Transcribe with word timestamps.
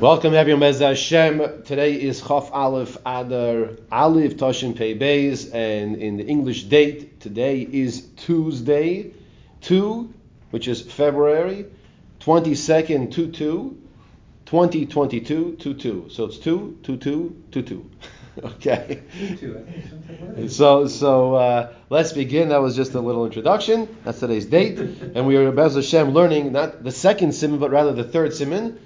Welcome 0.00 0.34
everyone, 0.34 0.60
Bez 0.60 0.80
Hashem. 0.80 1.62
Today 1.62 1.94
is 1.94 2.20
Chaf 2.20 2.52
Aleph 2.52 2.98
Adar 3.06 3.70
Aleph 3.90 4.36
Tashin 4.36 4.76
Pei 4.76 4.98
Beis, 4.98 5.54
and 5.54 5.96
in 5.96 6.18
the 6.18 6.26
English 6.26 6.64
date, 6.64 7.20
today 7.20 7.62
is 7.62 8.06
Tuesday, 8.18 9.12
2, 9.62 10.12
which 10.50 10.68
is 10.68 10.82
February 10.82 11.64
22nd, 12.20 13.10
2 13.12 13.32
2, 13.32 13.82
2022, 14.44 15.56
2 15.58 15.74
2. 15.74 16.06
So 16.10 16.24
it's 16.26 16.36
2, 16.36 16.78
2 16.82 16.96
2, 16.98 17.42
2 17.50 17.62
2. 17.62 17.90
Okay. 18.44 19.02
So 20.48 20.86
so 20.86 21.34
uh, 21.34 21.72
let's 21.88 22.12
begin. 22.12 22.50
That 22.50 22.60
was 22.60 22.76
just 22.76 22.94
a 22.94 23.00
little 23.00 23.24
introduction. 23.24 23.88
That's 24.04 24.20
today's 24.20 24.46
date, 24.46 24.78
and 24.78 25.26
we 25.26 25.36
are 25.36 25.50
Bez 25.50 25.74
Hashem 25.74 26.10
learning 26.10 26.52
not 26.52 26.84
the 26.84 26.92
second 26.92 27.34
simon, 27.34 27.58
but 27.58 27.70
rather 27.70 27.92
the 27.92 28.04
third 28.04 28.34
simon. 28.34 28.78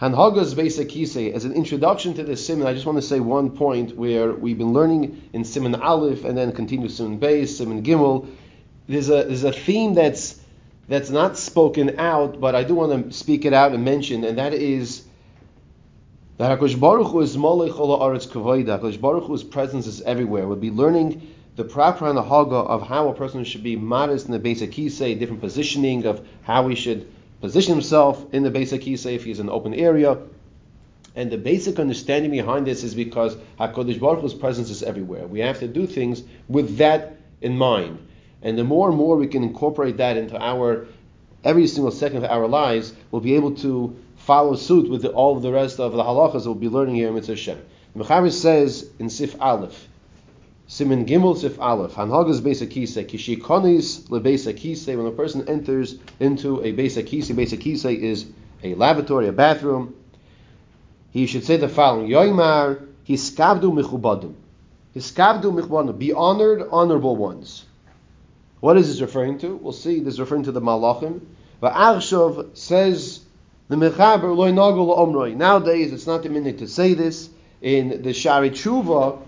Hanhagas 0.00 0.54
Beis 0.54 0.78
HaKisei, 0.78 1.32
as 1.32 1.44
an 1.44 1.52
introduction 1.54 2.14
to 2.14 2.22
this 2.22 2.46
simon, 2.46 2.68
I 2.68 2.72
just 2.72 2.86
want 2.86 2.98
to 2.98 3.02
say 3.02 3.18
one 3.18 3.50
point 3.50 3.96
where 3.96 4.32
we've 4.32 4.56
been 4.56 4.72
learning 4.72 5.28
in 5.32 5.44
Simon 5.44 5.74
Aleph 5.74 6.24
and 6.24 6.38
then 6.38 6.52
continue 6.52 6.88
Simon 6.88 7.18
Beis, 7.18 7.48
Simon 7.48 7.82
Gimel. 7.82 8.28
There's 8.86 9.08
a 9.08 9.24
there's 9.24 9.42
a 9.42 9.50
theme 9.50 9.94
that's 9.94 10.40
that's 10.86 11.10
not 11.10 11.36
spoken 11.36 11.98
out, 11.98 12.40
but 12.40 12.54
I 12.54 12.62
do 12.62 12.76
want 12.76 13.10
to 13.10 13.12
speak 13.12 13.44
it 13.44 13.52
out 13.52 13.72
and 13.72 13.84
mention, 13.84 14.22
and 14.22 14.38
that 14.38 14.54
is 14.54 15.04
that 16.36 16.56
Hakadosh 16.56 16.78
Baruch 16.78 17.08
Hu 17.08 17.20
is 17.20 17.36
Molech 17.36 17.76
Ola 17.76 17.98
Aretz 17.98 18.28
Kavoida. 18.28 18.78
Hakadosh 18.78 19.00
Baruch 19.00 19.24
Hu's 19.24 19.42
presence 19.42 19.88
is 19.88 20.00
everywhere. 20.02 20.46
We'll 20.46 20.58
be 20.58 20.70
learning 20.70 21.26
the 21.56 21.64
proper 21.64 22.06
haga 22.14 22.54
of 22.54 22.86
how 22.86 23.08
a 23.08 23.14
person 23.14 23.42
should 23.42 23.64
be 23.64 23.74
modest 23.74 24.26
in 24.26 24.32
the 24.32 24.38
beis 24.38 24.64
hakisei, 24.64 25.18
different 25.18 25.40
positioning 25.40 26.06
of 26.06 26.24
how 26.42 26.62
we 26.62 26.76
should 26.76 27.12
position 27.40 27.74
himself 27.74 28.24
in 28.32 28.42
the 28.42 28.50
beis 28.50 28.76
hakisei 28.76 29.14
if 29.14 29.24
he's 29.24 29.40
in 29.40 29.46
an 29.46 29.52
open 29.52 29.74
area. 29.74 30.18
And 31.14 31.30
the 31.30 31.38
basic 31.38 31.78
understanding 31.78 32.30
behind 32.30 32.66
this 32.66 32.84
is 32.84 32.94
because 32.94 33.36
Hakadosh 33.58 33.98
Baruch 33.98 34.20
Hu's 34.20 34.34
presence 34.34 34.70
is 34.70 34.82
everywhere. 34.82 35.26
We 35.26 35.40
have 35.40 35.58
to 35.60 35.68
do 35.68 35.86
things 35.86 36.22
with 36.48 36.76
that 36.76 37.16
in 37.40 37.56
mind. 37.56 37.98
And 38.42 38.56
the 38.56 38.64
more 38.64 38.88
and 38.88 38.96
more 38.96 39.16
we 39.16 39.26
can 39.26 39.42
incorporate 39.42 39.96
that 39.96 40.16
into 40.16 40.40
our 40.40 40.86
every 41.44 41.66
single 41.66 41.90
second 41.90 42.18
of 42.18 42.30
our 42.30 42.46
lives, 42.46 42.92
we'll 43.10 43.20
be 43.20 43.34
able 43.34 43.54
to 43.56 43.96
follow 44.16 44.54
suit 44.54 44.90
with 44.90 45.02
the, 45.02 45.10
all 45.10 45.36
of 45.36 45.42
the 45.42 45.52
rest 45.52 45.80
of 45.80 45.92
the 45.92 46.02
halachas 46.02 46.44
we'll 46.44 46.54
be 46.54 46.68
learning 46.68 46.94
here 46.94 47.08
in 47.08 47.14
Mitzvah 47.14 47.36
Shem. 47.36 47.60
The 47.94 48.04
Mechaber 48.04 48.30
says 48.30 48.88
in 48.98 49.08
Sif 49.10 49.40
Aleph, 49.40 49.88
Simin 50.70 51.06
Gimel 51.06 51.34
Sif 51.34 51.58
Aleph, 51.58 51.94
Hanhagas 51.94 52.42
Beis 52.42 52.60
Akise, 52.60 53.02
Kishikonis 53.06 54.06
LeBeis 54.10 54.52
Akise, 54.52 54.94
when 54.94 55.06
a 55.06 55.10
person 55.10 55.48
enters 55.48 55.98
into 56.20 56.60
a 56.60 56.74
Beis 56.74 57.02
Akise, 57.02 57.34
Beis 57.34 57.56
Akise 57.56 57.98
is 57.98 58.26
a 58.62 58.74
lavatory, 58.74 59.28
a 59.28 59.32
bathroom, 59.32 59.94
he 61.10 61.26
should 61.26 61.44
say 61.44 61.56
the 61.56 61.70
following, 61.70 62.10
Yoimar, 62.10 62.86
Hiskabdu 63.08 63.72
Michubadim. 63.72 64.34
Hiskabdu 64.94 65.58
Michubadim, 65.58 65.98
be 65.98 66.12
honored, 66.12 66.68
honorable 66.70 67.16
ones. 67.16 67.64
What 68.60 68.76
is 68.76 68.88
this 68.88 69.00
referring 69.00 69.38
to? 69.38 69.56
We'll 69.56 69.72
see. 69.72 70.00
This 70.00 70.14
is 70.14 70.20
referring 70.20 70.42
to 70.42 70.52
the 70.52 70.60
Malachim. 70.60 71.22
Va'arshav 71.62 72.54
says 72.58 73.20
the 73.68 73.76
Mechaber 73.76 74.36
loy 74.36 74.52
nagul 74.52 74.94
omroi. 74.98 75.34
Nowadays, 75.34 75.94
it's 75.94 76.06
not 76.06 76.24
the 76.24 76.28
minute 76.28 76.58
to 76.58 76.68
say 76.68 76.92
this. 76.92 77.30
In 77.62 78.02
the 78.02 78.12
Shari 78.12 78.50
Tshuva, 78.50 79.18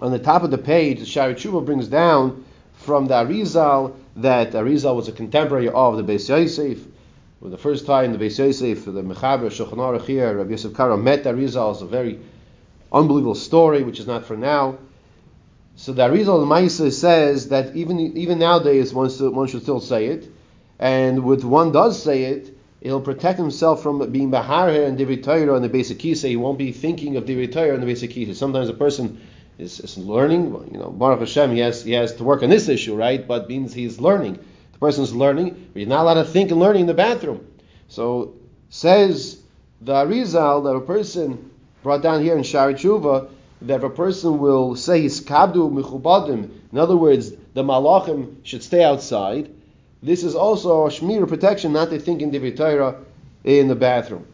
on 0.00 0.10
the 0.10 0.18
top 0.18 0.42
of 0.42 0.50
the 0.50 0.58
page, 0.58 1.00
the 1.00 1.06
Shari 1.06 1.34
Tshuva 1.34 1.64
brings 1.64 1.88
down 1.88 2.44
from 2.74 3.06
the 3.06 3.14
Arizal 3.14 3.94
that 4.16 4.52
Arizal 4.52 4.96
was 4.96 5.08
a 5.08 5.12
contemporary 5.12 5.68
of 5.68 5.96
the 5.96 6.02
Beis 6.02 6.28
Yosef. 6.28 6.86
For 7.40 7.48
the 7.48 7.58
first 7.58 7.86
time, 7.86 8.12
the 8.12 8.18
Beis 8.18 8.38
Yosef, 8.38 8.84
the 8.84 9.02
Mechaber 9.02 9.50
Shulchan 9.50 10.04
here, 10.06 10.36
Rabbi 10.38 10.50
Yosef 10.50 10.72
Karo 10.74 10.96
met 10.96 11.24
Arizal. 11.24 11.72
It's 11.72 11.82
a 11.82 11.86
very 11.86 12.18
unbelievable 12.92 13.34
story, 13.34 13.82
which 13.82 14.00
is 14.00 14.06
not 14.06 14.24
for 14.24 14.36
now. 14.36 14.78
So 15.76 15.92
the 15.92 16.08
Arizal 16.08 16.46
Maisa 16.46 16.92
says 16.92 17.48
that 17.48 17.76
even 17.76 17.98
even 18.16 18.38
nowadays 18.38 18.92
one, 18.92 19.10
one 19.10 19.48
should 19.48 19.62
still 19.62 19.80
say 19.80 20.06
it, 20.06 20.28
and 20.78 21.24
when 21.24 21.48
one 21.48 21.72
does 21.72 22.02
say 22.02 22.24
it, 22.24 22.56
he'll 22.80 23.00
protect 23.00 23.38
himself 23.38 23.82
from 23.82 24.10
being 24.10 24.30
bahar 24.30 24.68
and 24.70 24.98
divrei 24.98 25.22
Torah 25.22 25.54
and 25.54 25.64
the 25.64 25.68
beis 25.68 25.94
hakisa. 25.94 26.28
He 26.28 26.36
won't 26.36 26.58
be 26.58 26.72
thinking 26.72 27.16
of 27.16 27.24
divrei 27.24 27.50
Torah 27.52 27.74
and 27.74 27.82
the 27.82 27.86
beis 27.86 28.06
hakisa. 28.06 28.34
Sometimes 28.34 28.68
a 28.68 28.74
person 28.74 29.20
is, 29.60 29.80
is 29.80 29.98
learning, 29.98 30.70
you 30.72 30.78
know, 30.78 30.90
Baruch 30.90 31.20
Hashem, 31.20 31.52
he 31.52 31.58
has 31.60 31.84
he 31.84 31.92
has 31.92 32.14
to 32.16 32.24
work 32.24 32.42
on 32.42 32.50
this 32.50 32.68
issue, 32.68 32.96
right? 32.96 33.26
But 33.26 33.48
means 33.48 33.72
he's 33.72 34.00
learning. 34.00 34.38
The 34.72 34.78
person's 34.78 35.14
learning, 35.14 35.68
but 35.72 35.80
he's 35.80 35.88
not 35.88 36.02
allowed 36.02 36.14
to 36.14 36.24
think 36.24 36.50
and 36.50 36.58
learning 36.58 36.82
in 36.82 36.86
the 36.86 36.94
bathroom. 36.94 37.46
So 37.88 38.34
says 38.70 39.40
the 39.80 39.92
Arizal 39.92 40.64
that 40.64 40.70
a 40.70 40.80
person 40.80 41.50
brought 41.82 42.02
down 42.02 42.22
here 42.22 42.36
in 42.36 42.42
Shari 42.42 42.74
Tshuva 42.74 43.30
that 43.62 43.76
if 43.76 43.82
a 43.82 43.90
person 43.90 44.38
will 44.38 44.76
say 44.76 45.02
his 45.02 45.20
kabdu 45.20 45.70
michubadim, 45.70 46.50
in 46.72 46.78
other 46.78 46.96
words, 46.96 47.32
the 47.52 47.62
malachim 47.62 48.36
should 48.42 48.62
stay 48.62 48.82
outside. 48.82 49.50
This 50.02 50.24
is 50.24 50.34
also 50.34 50.86
a 50.86 50.88
shmir 50.88 51.28
protection, 51.28 51.72
not 51.72 51.90
to 51.90 51.98
think 51.98 52.22
in 52.22 52.56
Torah 52.56 52.96
in 53.44 53.68
the 53.68 53.74
bathroom. 53.74 54.26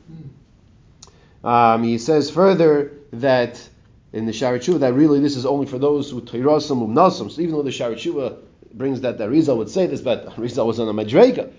Um, 1.43 1.83
he 1.83 1.99
says 1.99 2.31
further 2.31 2.93
that 3.13 3.69
in 4.17 4.25
the 4.25 4.33
Tshuva 4.33 4.81
that 4.81 4.95
really 4.95 5.21
this 5.21 5.37
is 5.37 5.45
only 5.45 5.67
for 5.67 5.79
those 5.79 6.11
who 6.11 6.23
teirasam 6.23 6.81
umnasam. 6.89 7.31
So 7.31 7.43
even 7.43 7.55
though 7.55 7.63
the 7.63 7.69
Tshuva 7.71 8.39
brings 8.73 9.03
that 9.03 9.19
the 9.19 9.25
Arizal 9.25 9.59
would 9.59 9.69
say 9.69 9.87
this, 9.87 10.01
but 10.01 10.25
Arizal 10.37 10.67
was 10.67 10.81
on 10.81 10.89
a 10.89 10.95
madrega. 10.95 11.53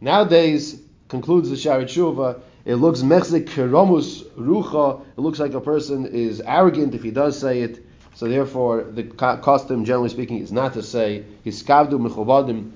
Nowadays, 0.00 0.82
concludes 1.08 1.48
the 1.48 1.54
Tshuva, 1.54 2.40
it 2.64 2.74
looks 2.74 3.02
mechzik 3.02 3.46
keromus 3.46 4.24
rucha. 4.36 5.04
It 5.16 5.20
looks 5.20 5.38
like 5.38 5.54
a 5.54 5.60
person 5.60 6.06
is 6.06 6.40
arrogant 6.40 6.92
if 6.94 7.04
he 7.04 7.12
does 7.12 7.38
say 7.38 7.62
it. 7.62 7.86
So 8.14 8.28
therefore, 8.28 8.82
the 8.82 9.04
custom, 9.04 9.84
generally 9.84 10.08
speaking, 10.08 10.38
is 10.38 10.50
not 10.50 10.72
to 10.72 10.82
say 10.82 11.24
hiskavdu 11.46 11.92
mechovadim 11.92 12.72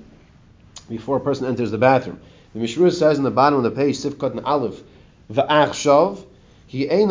before 0.87 1.17
a 1.17 1.21
person 1.21 1.47
enters 1.47 1.71
the 1.71 1.77
bathroom. 1.77 2.21
The 2.53 2.59
Mishra 2.59 2.91
says 2.91 3.17
in 3.17 3.25
the 3.25 3.31
bottom 3.31 3.57
of 3.57 3.63
the 3.63 3.71
page, 3.71 3.97
Sifkat 3.97 4.31
and 4.31 4.45
Aleph, 4.45 4.81
v'achshav, 5.29 6.23
We're 6.73 6.97
not 6.97 7.09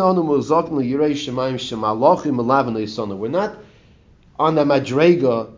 on 4.39 4.55
the 4.55 4.65
madrega 4.65 5.51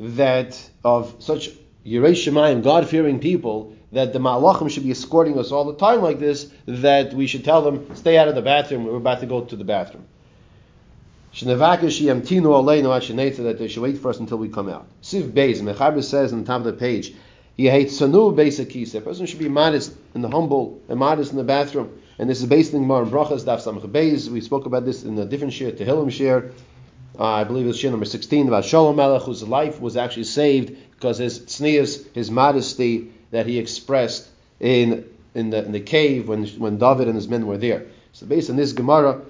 that 0.00 0.70
of 0.84 1.14
such 1.18 1.50
yirei 1.84 2.12
shemayim, 2.12 2.62
God-fearing 2.62 3.18
people, 3.18 3.74
that 3.92 4.12
the 4.12 4.18
malachim 4.20 4.70
should 4.70 4.84
be 4.84 4.92
escorting 4.92 5.38
us 5.38 5.50
all 5.50 5.64
the 5.64 5.74
time 5.74 6.00
like 6.00 6.18
this, 6.20 6.50
that 6.66 7.12
we 7.12 7.26
should 7.26 7.44
tell 7.44 7.62
them, 7.62 7.94
stay 7.96 8.16
out 8.18 8.28
of 8.28 8.34
the 8.34 8.42
bathroom, 8.42 8.84
we're 8.84 8.96
about 8.96 9.20
to 9.20 9.26
go 9.26 9.40
to 9.42 9.56
the 9.56 9.64
bathroom. 9.64 10.04
That 11.42 11.78
they 13.58 13.68
should 13.68 13.82
wait 13.82 13.98
for 13.98 14.10
us 14.10 14.18
until 14.20 14.38
we 14.38 14.48
come 14.48 14.68
out. 14.68 14.86
Siv 15.02 15.32
Beis, 15.32 15.60
Mechaber 15.60 16.04
says 16.04 16.32
on 16.32 16.40
the 16.40 16.46
top 16.46 16.58
of 16.60 16.66
the 16.66 16.72
page, 16.72 17.12
he 17.56 17.66
hates 17.66 18.00
sanu 18.00 18.36
kisa. 18.68 18.98
A 18.98 19.00
person 19.00 19.26
should 19.26 19.40
be 19.40 19.48
modest 19.48 19.92
and 20.14 20.24
humble 20.24 20.80
and 20.88 21.00
modest 21.00 21.32
in 21.32 21.36
the 21.36 21.44
bathroom. 21.44 21.90
And 22.18 22.30
this 22.30 22.40
is 22.40 22.46
based 22.46 22.72
in 22.72 22.82
Gemara 22.82 23.02
and 23.02 23.12
Brachas, 23.12 23.44
Daf 23.44 23.62
Samach 23.62 24.28
We 24.28 24.40
spoke 24.40 24.66
about 24.66 24.84
this 24.84 25.02
in 25.02 25.18
a 25.18 25.24
different 25.24 25.52
share, 25.52 25.72
Tehillim 25.72 26.12
share. 26.12 26.52
Uh, 27.18 27.24
I 27.24 27.44
believe 27.44 27.66
it's 27.66 27.78
share 27.78 27.90
number 27.90 28.06
16 28.06 28.48
about 28.48 28.64
Shaul 28.64 28.94
HaMelech, 28.94 29.22
whose 29.22 29.42
life 29.42 29.80
was 29.80 29.96
actually 29.96 30.24
saved 30.24 30.76
because 30.92 31.18
his 31.18 31.40
tznius, 31.40 32.12
his 32.14 32.30
modesty 32.30 33.12
that 33.30 33.46
he 33.46 33.58
expressed 33.58 34.28
in 34.60 35.04
in 35.34 35.50
the, 35.50 35.64
in 35.64 35.72
the 35.72 35.80
cave 35.80 36.28
when 36.28 36.46
when 36.46 36.78
David 36.78 37.08
and 37.08 37.16
his 37.16 37.28
men 37.28 37.46
were 37.46 37.58
there. 37.58 37.86
So 38.12 38.26
based 38.26 38.50
on 38.50 38.56
this 38.56 38.72
Gemara, 38.72 39.20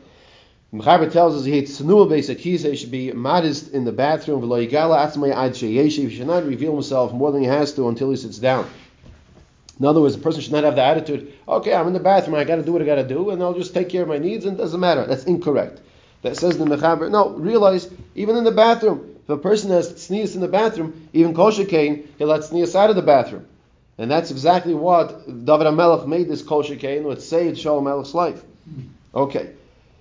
Mechaber 0.72 1.10
tells 1.10 1.36
us 1.36 1.44
he 1.44 1.62
tznuah 1.62 2.08
beis 2.08 2.34
hakisa. 2.34 2.70
He 2.70 2.76
should 2.76 2.90
be 2.90 3.12
modest 3.12 3.72
in 3.72 3.84
the 3.84 3.92
bathroom. 3.92 4.42
He 4.42 5.90
should 5.90 6.26
not 6.26 6.44
reveal 6.44 6.72
himself 6.72 7.12
more 7.12 7.32
than 7.32 7.42
he 7.42 7.46
has 7.46 7.72
to 7.74 7.88
until 7.88 8.10
he 8.10 8.16
sits 8.16 8.38
down. 8.38 8.66
In 9.78 9.86
other 9.86 10.00
words, 10.00 10.14
a 10.14 10.18
person 10.18 10.40
should 10.40 10.52
not 10.52 10.64
have 10.64 10.76
the 10.76 10.82
attitude, 10.84 11.32
okay, 11.48 11.74
I'm 11.74 11.88
in 11.88 11.92
the 11.92 12.00
bathroom, 12.00 12.36
I 12.36 12.44
got 12.44 12.56
to 12.56 12.62
do 12.62 12.72
what 12.72 12.82
I 12.82 12.84
got 12.84 12.94
to 12.96 13.06
do, 13.06 13.30
and 13.30 13.42
I'll 13.42 13.54
just 13.54 13.74
take 13.74 13.88
care 13.88 14.02
of 14.02 14.08
my 14.08 14.18
needs, 14.18 14.44
and 14.44 14.56
it 14.56 14.62
doesn't 14.62 14.78
matter. 14.78 15.04
That's 15.06 15.24
incorrect. 15.24 15.80
That 16.22 16.36
says 16.36 16.58
the 16.58 16.64
Mechaber. 16.64 17.10
No, 17.10 17.30
realize, 17.30 17.90
even 18.14 18.36
in 18.36 18.44
the 18.44 18.52
bathroom, 18.52 19.16
if 19.24 19.28
a 19.28 19.36
person 19.36 19.70
has 19.70 20.00
sneeze 20.02 20.34
in 20.34 20.40
the 20.40 20.48
bathroom, 20.48 21.08
even 21.12 21.34
kol 21.34 21.50
shekain, 21.50 22.06
he'll 22.18 22.28
let 22.28 22.44
sneeze 22.44 22.76
out 22.76 22.90
of 22.90 22.96
the 22.96 23.02
bathroom. 23.02 23.46
And 23.98 24.10
that's 24.10 24.30
exactly 24.30 24.74
what 24.74 25.26
David 25.26 25.66
HaMelech 25.66 26.06
made 26.06 26.28
this 26.28 26.42
kol 26.42 26.62
shekain, 26.62 27.02
what 27.02 27.22
saved 27.22 27.56
Shaul 27.56 27.82
HaMelech's 27.82 28.14
life. 28.14 28.42
Okay. 29.14 29.52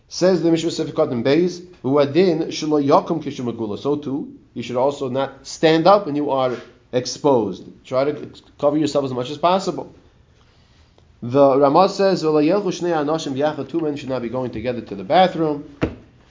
Says 0.08 0.44
the 0.44 0.52
Mishra 0.52 0.70
Sefikot 0.70 1.12
in 1.12 1.24
Beis, 1.24 1.60
Uadin 1.84 2.48
shelo 2.48 2.84
yakum 2.84 3.24
kishumagula. 3.24 3.80
So 3.80 3.96
too, 3.96 4.38
you 4.54 4.62
should 4.62 4.76
also 4.76 5.10
not 5.10 5.48
stand 5.48 5.88
up 5.88 6.06
when 6.06 6.16
you 6.16 6.32
are 6.32 6.56
exposed. 6.94 7.68
Try 7.84 8.06
to 8.06 8.32
cover 8.60 8.78
yourself 8.78 9.04
as 9.04 9.12
much 9.12 9.30
as 9.30 9.38
possible. 9.38 9.94
The 11.22 11.58
Ramah 11.58 11.90
says, 11.90 12.22
Two 12.22 13.80
men 13.82 13.96
should 13.96 14.10
not 14.10 14.22
be 14.22 14.30
going 14.30 14.52
together 14.52 14.82
to 14.82 14.96
the 14.96 15.04
bathroom. 15.04 15.76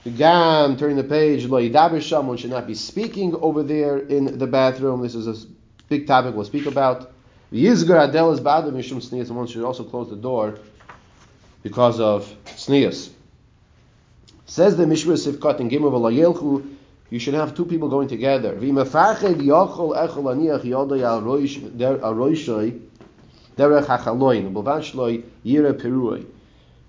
The 0.03 0.09
Gam, 0.09 0.77
turning 0.77 0.97
the 0.97 1.03
page, 1.03 1.47
one 1.47 2.37
should 2.37 2.49
not 2.49 2.67
be 2.67 2.75
speaking 2.75 3.35
over 3.35 3.63
there 3.63 3.97
in 3.97 4.37
the 4.37 4.47
bathroom. 4.47 5.01
This 5.01 5.15
is 5.15 5.27
a 5.27 5.47
big 5.89 6.07
topic 6.07 6.35
we'll 6.35 6.45
speak 6.45 6.65
about. 6.65 7.13
Yizgar 7.51 8.09
Adel 8.09 8.31
is 8.31 8.39
and 9.29 9.37
one 9.37 9.47
should 9.47 9.63
also 9.63 9.83
close 9.83 10.09
the 10.09 10.15
door 10.15 10.57
because 11.61 11.99
of 11.99 12.35
tznius. 12.45 13.09
Says 14.45 14.75
the 14.75 14.85
Mishra 14.85 15.13
Sifkat 15.13 15.59
in 15.59 15.69
Gimel 15.69 15.91
V'layelchu, 15.91 16.72
you 17.13 17.19
should 17.19 17.35
have 17.35 17.53
two 17.53 17.65
people 17.65 17.89
going 17.89 18.07
together. 18.07 18.53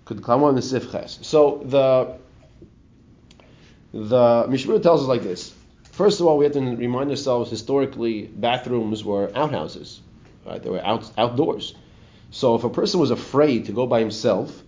Could 0.07 0.23
come 0.23 0.43
on 0.45 0.55
the 0.55 0.63
Sifches. 0.63 1.23
So 1.23 1.61
the 1.63 2.17
the 3.93 4.47
Mishra 4.49 4.81
tells 4.81 5.03
us 5.03 5.09
like 5.09 5.23
this. 5.23 5.53
First 5.93 6.21
of 6.21 6.27
all, 6.27 6.39
we 6.39 6.47
have 6.47 6.55
to 6.55 6.61
remind 6.61 7.11
ourselves 7.11 7.51
historically, 7.51 8.23
bathrooms 8.23 9.05
were 9.05 9.31
outhouses, 9.37 10.01
right? 10.47 10.63
They 10.63 10.71
were 10.71 10.83
out, 10.83 11.13
outdoors. 11.19 11.75
So 12.31 12.55
if 12.55 12.65
a 12.65 12.71
person 12.71 12.99
was 12.99 13.11
afraid 13.11 13.67
to 13.67 13.73
go 13.73 13.87
by 13.87 14.01
himself, 14.01 14.63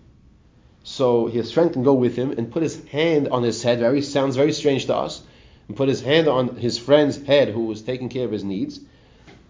so 0.85 1.29
his 1.29 1.51
friend 1.51 1.73
can 1.73 1.83
go 1.83 1.95
with 1.95 2.15
him 2.15 2.33
and 2.33 2.53
put 2.53 2.63
his 2.63 2.85
hand 2.89 3.29
on 3.29 3.43
his 3.43 3.63
head. 3.63 3.79
Very 3.79 4.03
sounds 4.03 4.37
very 4.37 4.53
strange 4.53 4.85
to 4.87 4.95
us. 4.95 5.23
And 5.69 5.77
put 5.77 5.89
his 5.89 6.01
hand 6.01 6.29
on 6.29 6.57
his 6.57 6.79
friend's 6.79 7.23
head, 7.25 7.49
who 7.49 7.67
was 7.67 7.83
taking 7.83 8.09
care 8.09 8.25
of 8.25 8.31
his 8.31 8.45
needs 8.45 8.81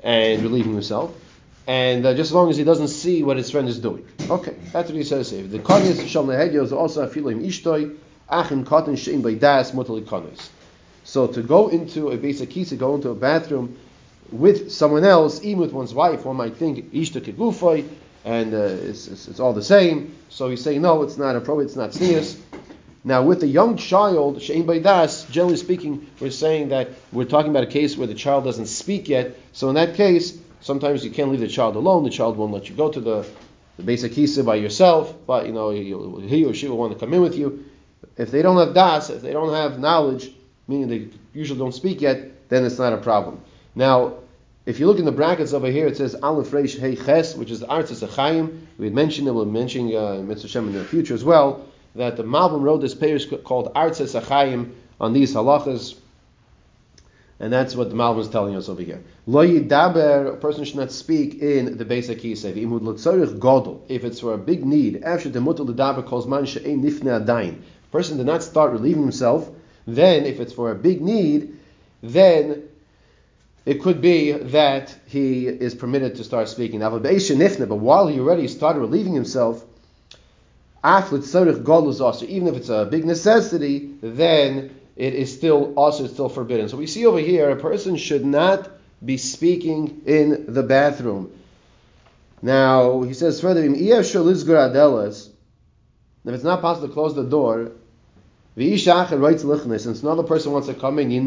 and 0.03 0.43
relieving 0.43 0.73
himself. 0.73 1.15
And 1.67 2.07
uh, 2.07 2.15
just 2.15 2.31
as 2.31 2.33
long 2.33 2.49
as 2.49 2.57
he 2.57 2.65
doesn't 2.65 2.89
see 2.89 3.23
what 3.23 3.37
his 3.37 3.51
friend 3.51 3.69
is 3.69 3.79
doing. 3.79 4.07
Okay, 4.31 4.55
that's 4.73 4.89
what 4.89 4.97
he 4.97 5.03
says 5.03 5.31
here. 5.31 5.43
The 5.43 5.59
konis 5.59 6.07
shal 6.07 6.31
is 6.31 6.73
also 6.73 7.07
afilim 7.07 7.45
ishtoi 7.45 7.97
achin 8.31 8.65
cotton 8.65 8.95
shein 8.95 9.23
by 9.23 9.35
das 9.35 9.73
mutali 9.73 10.05
konis. 10.05 10.49
So 11.03 11.27
to 11.27 11.43
go 11.43 11.69
into 11.69 12.11
a 12.11 12.17
basic 12.17 12.51
key, 12.51 12.65
to 12.67 12.77
go 12.77 12.95
into 12.95 13.11
a 13.11 13.15
bathroom 13.15 13.79
with 14.31 14.71
someone 14.71 15.05
else, 15.05 15.43
even 15.43 15.61
with 15.61 15.73
one's 15.73 15.95
wife, 15.95 16.25
one 16.25 16.37
might 16.37 16.57
think 16.57 16.93
ishta 16.93 17.21
kegufoi, 17.21 17.89
and 18.25 18.55
uh, 18.55 18.59
it's, 18.59 19.09
it's, 19.09 19.29
it's, 19.29 19.41
all 19.41 19.53
the 19.53 19.63
same. 19.63 20.17
So 20.29 20.49
he's 20.51 20.63
saying 20.63 20.83
no, 20.83 21.03
it's 21.03 21.17
not 21.17 21.37
appropriate, 21.37 21.67
it's 21.67 21.77
not 21.77 21.91
tznius. 21.91 22.41
Now 23.07 23.23
with 23.23 23.45
a 23.45 23.47
young 23.47 23.77
child, 23.77 24.39
shein 24.39 24.67
by 24.67 24.81
das, 24.81 25.27
generally 25.27 25.57
speaking, 25.57 26.09
we're 26.19 26.33
saying 26.33 26.71
that 26.71 26.89
we're 27.13 27.25
talking 27.25 27.53
about 27.53 27.63
a 27.63 27.69
case 27.69 27.97
where 27.97 28.09
the 28.09 28.17
child 28.17 28.43
doesn't 28.43 28.67
speak 28.67 29.09
yet. 29.09 29.39
So 29.53 29.69
in 29.69 29.77
that 29.77 29.95
case, 29.95 30.37
sometimes 30.61 31.05
you 31.05 31.13
can't 31.13 31.31
leave 31.31 31.39
the 31.39 31.47
child 31.47 31.77
alone. 31.77 32.03
The 32.03 32.11
child 32.11 32.37
won't 32.37 32.53
let 32.53 32.69
you 32.69 32.75
go 32.75 32.91
to 32.91 33.01
the, 33.01 33.25
the 33.77 33.85
beis 33.85 34.03
hakisa 34.03 34.45
by 34.45 34.57
yourself, 34.57 35.15
but 35.25 35.47
you 35.47 35.53
know 35.53 35.71
he 35.71 36.45
or 36.45 36.53
she 36.53 36.67
will 36.67 36.79
want 36.79 36.95
to 36.95 36.99
come 36.99 37.15
in 37.15 37.23
with 37.23 37.37
you. 37.37 37.65
If 38.17 38.33
they 38.33 38.43
don't 38.43 38.57
have 38.57 38.75
das, 38.75 39.09
if 39.09 39.23
they 39.23 39.33
don't 39.33 39.55
have 39.55 39.79
knowledge, 39.79 40.33
meaning 40.67 40.89
they 40.89 41.09
usually 41.33 41.61
don't 41.61 41.75
speak 41.75 42.01
yet, 42.01 42.49
then 42.49 42.65
it's 42.65 42.81
not 42.81 42.93
a 42.93 42.97
problem. 42.97 43.41
Now, 43.77 44.15
if 44.65 44.81
you 44.81 44.89
look 44.89 44.99
in 44.99 45.05
the 45.05 45.13
brackets 45.13 45.53
over 45.53 45.69
here, 45.69 45.87
it 45.87 45.97
says 45.97 46.17
Aleph 46.17 46.51
Reish 46.51 46.77
Hey 46.77 46.97
Ches, 46.97 47.37
which 47.37 47.53
is 47.53 47.61
the 47.61 47.67
Artzos 47.69 48.05
HaChaim. 48.05 48.63
We 48.79 48.87
had 48.87 48.95
mentioned 48.95 49.29
it, 49.29 49.31
we'll 49.31 49.45
mention 49.45 49.95
uh, 49.95 50.23
Mitzvah 50.25 50.49
Shem 50.49 50.67
in 50.67 50.73
the 50.73 50.85
future 50.85 51.15
as 51.15 51.23
well, 51.23 51.65
that 51.97 52.17
the 52.17 52.23
Malbim 52.23 52.63
wrote 52.63 52.81
this 52.81 52.95
page 52.95 53.29
called 53.45 53.73
Artzos 53.75 54.21
HaChaim 54.21 54.73
on 55.01 55.13
these 55.13 55.35
halachas. 55.35 55.97
And 57.39 57.53
that's 57.53 57.77
what 57.77 57.91
the 57.91 57.97
Malbim 57.97 58.21
is 58.21 58.29
telling 58.29 58.57
us 58.57 58.69
over 58.69 58.83
here. 58.83 59.03
Lo 59.27 59.47
yidaber, 59.47 60.35
a 60.35 60.37
person 60.37 60.65
should 60.65 60.77
not 60.77 60.93
speak 60.93 61.43
in 61.43 61.77
the 61.77 61.85
beis 61.85 62.09
hakisei. 62.09 62.55
Imud 62.57 62.83
l'tzorich 62.83 63.39
godel, 63.39 63.81
if 63.89 64.05
it's 64.05 64.21
for 64.21 64.33
a 64.33 64.39
big 64.39 64.65
need. 64.65 65.03
After 65.03 65.29
the 65.29 65.41
mutal 65.41 65.67
l'daber 65.69 66.07
calls 66.07 66.27
man 66.27 66.47
she'ein 66.47 66.83
nifne 66.83 67.25
adain. 67.25 67.61
Person 67.93 68.17
did 68.17 68.27
not 68.27 68.43
start 68.43 68.73
relieving 68.73 69.03
himself 69.03 69.51
then 69.87 70.27
if 70.27 70.41
it's 70.41 70.53
for 70.53 70.71
a 70.71 70.75
big 70.75 71.01
need, 71.01 71.59
then 72.03 72.65
it 73.65 73.81
could 73.83 74.01
be 74.01 74.33
that 74.33 74.95
he 75.07 75.47
is 75.47 75.75
permitted 75.75 76.17
to 76.17 76.25
start 76.25 76.49
speaking. 76.49 76.81
But 76.81 77.01
while 77.01 78.09
he 78.09 78.21
already 78.21 78.49
started 78.49 78.81
relieving 78.81 79.15
himself, 79.15 79.65
even 80.87 82.49
if 82.49 82.57
it's 82.57 82.69
a 82.69 82.85
big 82.85 83.05
necessity, 83.05 83.91
then 84.01 84.71
it 84.97 85.15
is 85.15 85.35
still 85.35 85.75
also 85.75 86.07
still 86.07 86.29
forbidden. 86.29 86.69
So 86.69 86.77
we 86.77 86.87
see 86.87 87.05
over 87.07 87.19
here 87.19 87.51
a 87.51 87.57
person 87.57 87.97
should 87.97 88.25
not 88.25 88.71
be 89.05 89.17
speaking 89.19 90.03
in 90.07 90.53
the 90.53 90.63
bathroom. 90.63 91.33
Now 92.41 93.03
he 93.03 93.15
says 93.15 93.41
further, 93.41 93.65
if 93.65 93.81
it's 96.35 96.45
not 96.45 96.61
possible 96.61 96.89
to 96.89 96.95
close 96.95 97.15
the 97.15 97.25
door, 97.25 97.73
since 98.59 100.03
another 100.03 100.23
person 100.23 100.53
wants 100.53 100.69
to 100.69 100.75
come 100.75 100.99
in, 100.99 101.25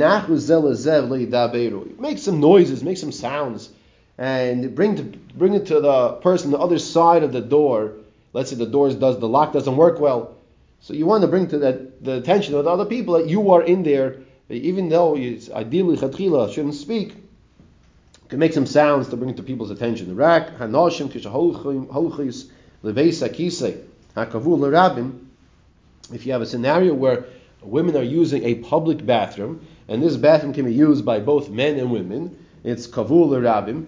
make 2.00 2.18
some 2.18 2.40
noises, 2.40 2.84
make 2.84 2.98
some 2.98 3.12
sounds, 3.12 3.70
and 4.18 4.74
bring 4.74 4.96
to, 4.96 5.04
bring 5.04 5.54
it 5.54 5.68
to 5.68 5.80
the 5.80 6.14
person 6.14 6.50
the 6.52 6.58
other 6.58 6.80
side 6.80 7.22
of 7.24 7.32
the 7.32 7.42
door. 7.42 7.94
Let's 8.34 8.50
say 8.50 8.56
the 8.56 8.66
doors 8.66 8.96
does 8.96 9.20
the 9.20 9.28
lock 9.28 9.54
doesn't 9.54 9.76
work 9.76 10.00
well, 10.00 10.36
so 10.82 10.94
you 10.94 11.06
want 11.06 11.22
to 11.22 11.28
bring 11.28 11.48
to 11.48 11.60
that 11.60 12.04
the 12.04 12.18
attention 12.18 12.56
of 12.56 12.66
the 12.66 12.70
other 12.70 12.86
people 12.86 13.16
that 13.16 13.28
you 13.28 13.52
are 13.52 13.64
in 13.64 13.84
there, 13.84 14.18
even 14.50 14.90
though 14.90 15.16
it's 15.16 15.50
ideally 15.52 15.98
chatchila 15.98 16.54
shouldn't 16.54 16.76
speak. 16.76 17.16
can 18.28 18.40
make 18.40 18.54
some 18.54 18.66
sounds 18.66 19.10
to 19.10 19.18
bring 19.18 19.36
to 19.36 19.44
people's 19.44 19.72
attention. 19.72 20.08
The 20.08 20.16
rak 20.16 20.58
hanoshim 20.58 21.10
kishaholchis 21.10 22.50
leveisa 22.84 23.30
kisei 23.30 23.82
hakavu 24.16 24.58
lerabim 24.58 25.26
if 26.14 26.26
you 26.26 26.32
have 26.32 26.42
a 26.42 26.46
scenario 26.46 26.94
where 26.94 27.26
women 27.62 27.96
are 27.96 28.04
using 28.04 28.44
a 28.44 28.56
public 28.56 29.06
bathroom, 29.06 29.66
and 29.88 30.02
this 30.02 30.18
bathroom 30.18 30.54
can 30.54 30.66
be 30.66 30.74
used 30.74 31.06
by 31.06 31.20
both 31.20 31.50
men 31.50 31.78
and 31.78 31.92
women, 31.92 32.46
it's 32.64 32.88
kavul 32.88 33.30
rabim. 33.30 33.88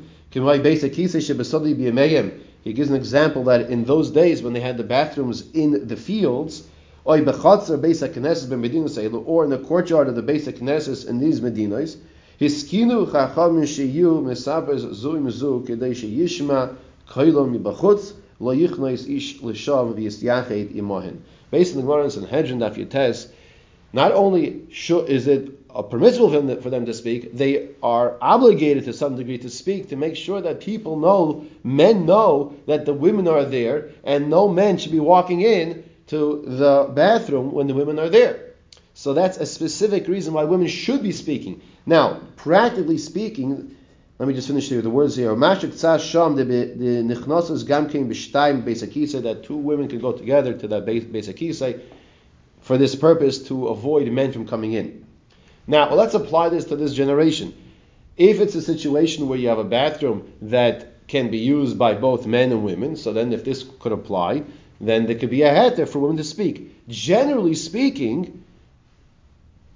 He 2.64 2.74
gives 2.74 2.90
an 2.90 2.96
example 2.96 3.44
that 3.46 3.70
in 3.70 3.86
those 3.86 4.12
days 4.12 4.44
when 4.44 4.54
they 4.54 4.60
had 4.60 4.78
the 4.78 4.84
bathrooms 4.84 5.44
in 5.54 5.88
the 5.88 5.96
fields, 5.96 6.64
or 7.04 7.18
in 7.18 7.26
the 7.26 7.34
courtyard 7.34 7.80
of 10.08 10.16
the 10.16 10.22
beis 10.22 10.52
haKnesset 10.52 11.10
in 11.10 11.20
these 11.20 11.42
medinas, 11.42 11.98
hiskinu 12.40 13.12
chacham 13.12 13.62
sheyu 13.64 14.22
mesabes 14.22 14.86
zuim 14.94 15.32
zu 15.32 15.66
kedei 15.68 15.96
sheyishma 15.96 16.76
koilom 17.10 17.58
mibachutz 17.58 18.14
lo 18.40 18.56
yichnois 18.56 19.10
ish 19.10 19.42
l'shav 19.42 19.96
v'yisyachet 19.96 20.76
imahin. 20.76 21.18
Based 21.50 21.76
on 21.76 21.82
the 21.82 21.88
Gemara 21.88 22.04
and 22.04 22.12
Sanhedrin 22.12 22.60
Daf 22.60 22.78
Yates, 22.78 23.30
not 23.94 24.12
only 24.12 24.62
is 25.08 25.28
it 25.28 25.61
permissible 25.90 26.30
for 26.62 26.70
them, 26.70 26.86
to 26.86 26.94
speak, 26.94 27.34
they 27.34 27.70
are 27.82 28.18
obligated 28.22 28.86
to 28.86 28.94
some 28.94 29.16
degree 29.16 29.38
to 29.40 29.50
speak 29.50 29.90
to 29.90 29.96
make 29.96 30.16
sure 30.16 30.42
that 30.42 30.62
people 30.62 31.00
know, 31.00 31.46
men 31.64 32.06
know 32.06 32.54
that 32.68 32.86
the 32.86 32.94
women 32.94 33.28
are 33.28 33.46
there, 33.46 33.90
and 34.04 34.30
no 34.30 34.48
men 34.48 34.78
should 34.78 34.92
be 34.92 35.00
walking 35.00 35.42
in 35.42 35.84
to 36.08 36.44
the 36.46 36.90
bathroom 36.94 37.52
when 37.52 37.68
the 37.68 37.74
women 37.74 38.00
are 38.00 38.10
there. 38.10 38.54
So 38.94 39.14
that's 39.14 39.38
a 39.38 39.46
specific 39.46 40.08
reason 40.08 40.34
why 40.34 40.44
women 40.44 40.68
should 40.68 41.02
be 41.02 41.14
speaking. 41.14 41.62
Now, 41.86 42.20
practically 42.36 42.98
speaking, 42.98 43.76
let 44.20 44.28
me 44.28 44.34
just 44.34 44.48
finish 44.48 44.68
here 44.70 44.82
the 44.82 44.90
words 44.90 45.16
here. 45.16 45.34
That 45.34 45.70
two 49.44 49.56
women 49.56 49.88
can 49.88 50.00
go 50.00 50.12
together 50.12 50.54
to 50.54 50.68
that 50.68 50.86
beisakisa 50.86 51.80
for 52.60 52.78
this 52.78 52.96
purpose 52.96 53.40
to 53.48 53.68
avoid 53.70 54.12
men 54.12 54.32
from 54.32 54.46
coming 54.48 54.74
in. 54.74 55.01
Now 55.68 55.90
well, 55.90 55.98
let's 55.98 56.14
apply 56.14 56.50
this 56.50 56.66
to 56.66 56.76
this 56.76 56.94
generation. 56.94 57.54
If 58.18 58.40
it's 58.40 58.56
a 58.56 58.62
situation 58.62 59.28
where 59.28 59.40
you 59.40 59.50
have 59.50 59.60
a 59.60 59.64
bathroom 59.64 60.32
that 60.42 61.08
can 61.08 61.30
be 61.30 61.40
used 61.40 61.78
by 61.78 61.94
both 61.94 62.26
men 62.26 62.52
and 62.52 62.64
women, 62.64 62.96
so 62.96 63.14
then 63.14 63.34
if 63.34 63.44
this 63.44 63.66
could 63.80 63.92
apply, 63.92 64.44
then 64.80 65.06
there 65.06 65.16
could 65.16 65.30
be 65.30 65.44
a 65.44 65.52
heter 65.52 65.88
for 65.88 66.00
women 66.00 66.18
to 66.18 66.24
speak. 66.24 66.88
Generally 66.88 67.56
speaking, 67.56 68.44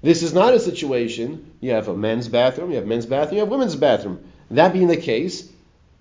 this 0.01 0.21
is 0.23 0.33
not 0.33 0.53
a 0.53 0.59
situation. 0.59 1.51
You 1.61 1.71
have 1.71 1.87
a 1.87 1.95
men's 1.95 2.27
bathroom, 2.27 2.71
you 2.71 2.77
have 2.77 2.85
men's 2.85 3.05
bathroom, 3.05 3.35
you 3.35 3.39
have 3.41 3.49
women's 3.49 3.75
bathroom. 3.75 4.23
That 4.51 4.73
being 4.73 4.87
the 4.87 4.97
case, 4.97 5.51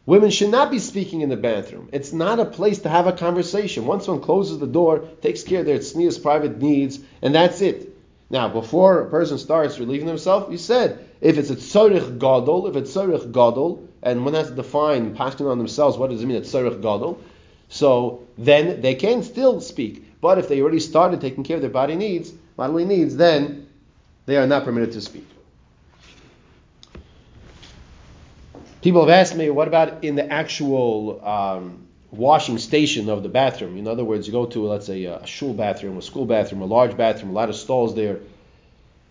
women 0.07 0.31
should 0.31 0.51
not 0.51 0.71
be 0.71 0.79
speaking 0.79 1.23
in 1.23 1.31
the 1.31 1.37
bathroom. 1.37 1.89
It's 1.93 2.13
not 2.13 2.39
a 2.39 2.45
place 2.45 2.81
to 2.81 2.89
have 2.89 3.07
a 3.07 3.13
conversation. 3.13 3.87
Once 3.87 4.07
one 4.07 4.21
closes 4.21 4.59
the 4.59 4.67
door, 4.67 5.09
takes 5.23 5.43
care 5.43 5.61
of 5.61 5.67
their 5.67 5.79
tznius 5.79 6.23
private 6.23 6.61
needs, 6.61 7.01
and 7.23 7.35
that's 7.35 7.61
it. 7.61 7.94
Now, 8.35 8.49
before 8.49 8.99
a 8.99 9.09
person 9.09 9.39
starts 9.39 9.79
relieving 9.79 10.09
himself, 10.09 10.51
you 10.51 10.59
said 10.59 11.09
if 11.21 11.39
it's 11.39 11.51
a 11.51 11.55
tzorich 11.55 12.19
gadol, 12.19 12.67
if 12.67 12.75
it's 12.75 12.93
tzorich 12.93 13.31
gadol, 13.31 13.89
and 14.03 14.25
one 14.25 14.35
has 14.35 14.49
to 14.49 14.57
define, 14.57 15.15
passing 15.15 15.47
on 15.47 15.57
themselves, 15.57 15.97
what 15.97 16.11
does 16.11 16.21
it 16.21 16.27
mean, 16.27 16.39
a 16.39 16.41
tzorich 16.41 16.83
gadol? 16.83 17.23
So 17.69 18.27
then 18.37 18.81
they 18.81 18.97
can 18.97 19.23
still 19.23 19.61
speak. 19.61 20.21
But 20.21 20.39
if 20.39 20.49
they 20.49 20.61
already 20.61 20.81
started 20.81 21.21
taking 21.21 21.45
care 21.45 21.55
of 21.55 21.63
their 21.63 21.71
body 21.71 21.95
needs, 21.95 22.33
bodily 22.57 22.85
needs, 22.85 23.15
then 23.15 23.69
they 24.27 24.37
are 24.37 24.49
not 24.49 24.65
permitted 24.65 24.91
to 24.95 25.01
speak. 25.01 25.29
People 28.83 29.03
have 29.03 29.11
asked 29.11 29.37
me, 29.37 29.49
what 29.49 29.69
about 29.69 30.03
in 30.03 30.17
the 30.17 30.29
actual 30.29 31.25
um, 31.25 31.87
washing 32.17 32.59
station 32.59 33.09
of 33.09 33.23
the 33.23 33.29
bathroom? 33.29 33.77
In 33.77 33.87
other 33.87 34.05
words, 34.05 34.27
you 34.27 34.33
go 34.33 34.47
to, 34.47 34.67
let's 34.67 34.87
say, 34.87 35.05
a 35.05 35.27
shul 35.27 35.55
bathroom, 35.55 35.97
a 35.99 36.03
school 36.03 36.27
bathroom, 36.27 36.63
a 36.63 36.67
large 36.67 36.97
bathroom, 36.97 37.31
a 37.31 37.35
lot 37.35 37.49
of 37.49 37.57
stalls 37.57 37.95
there. 37.95 38.21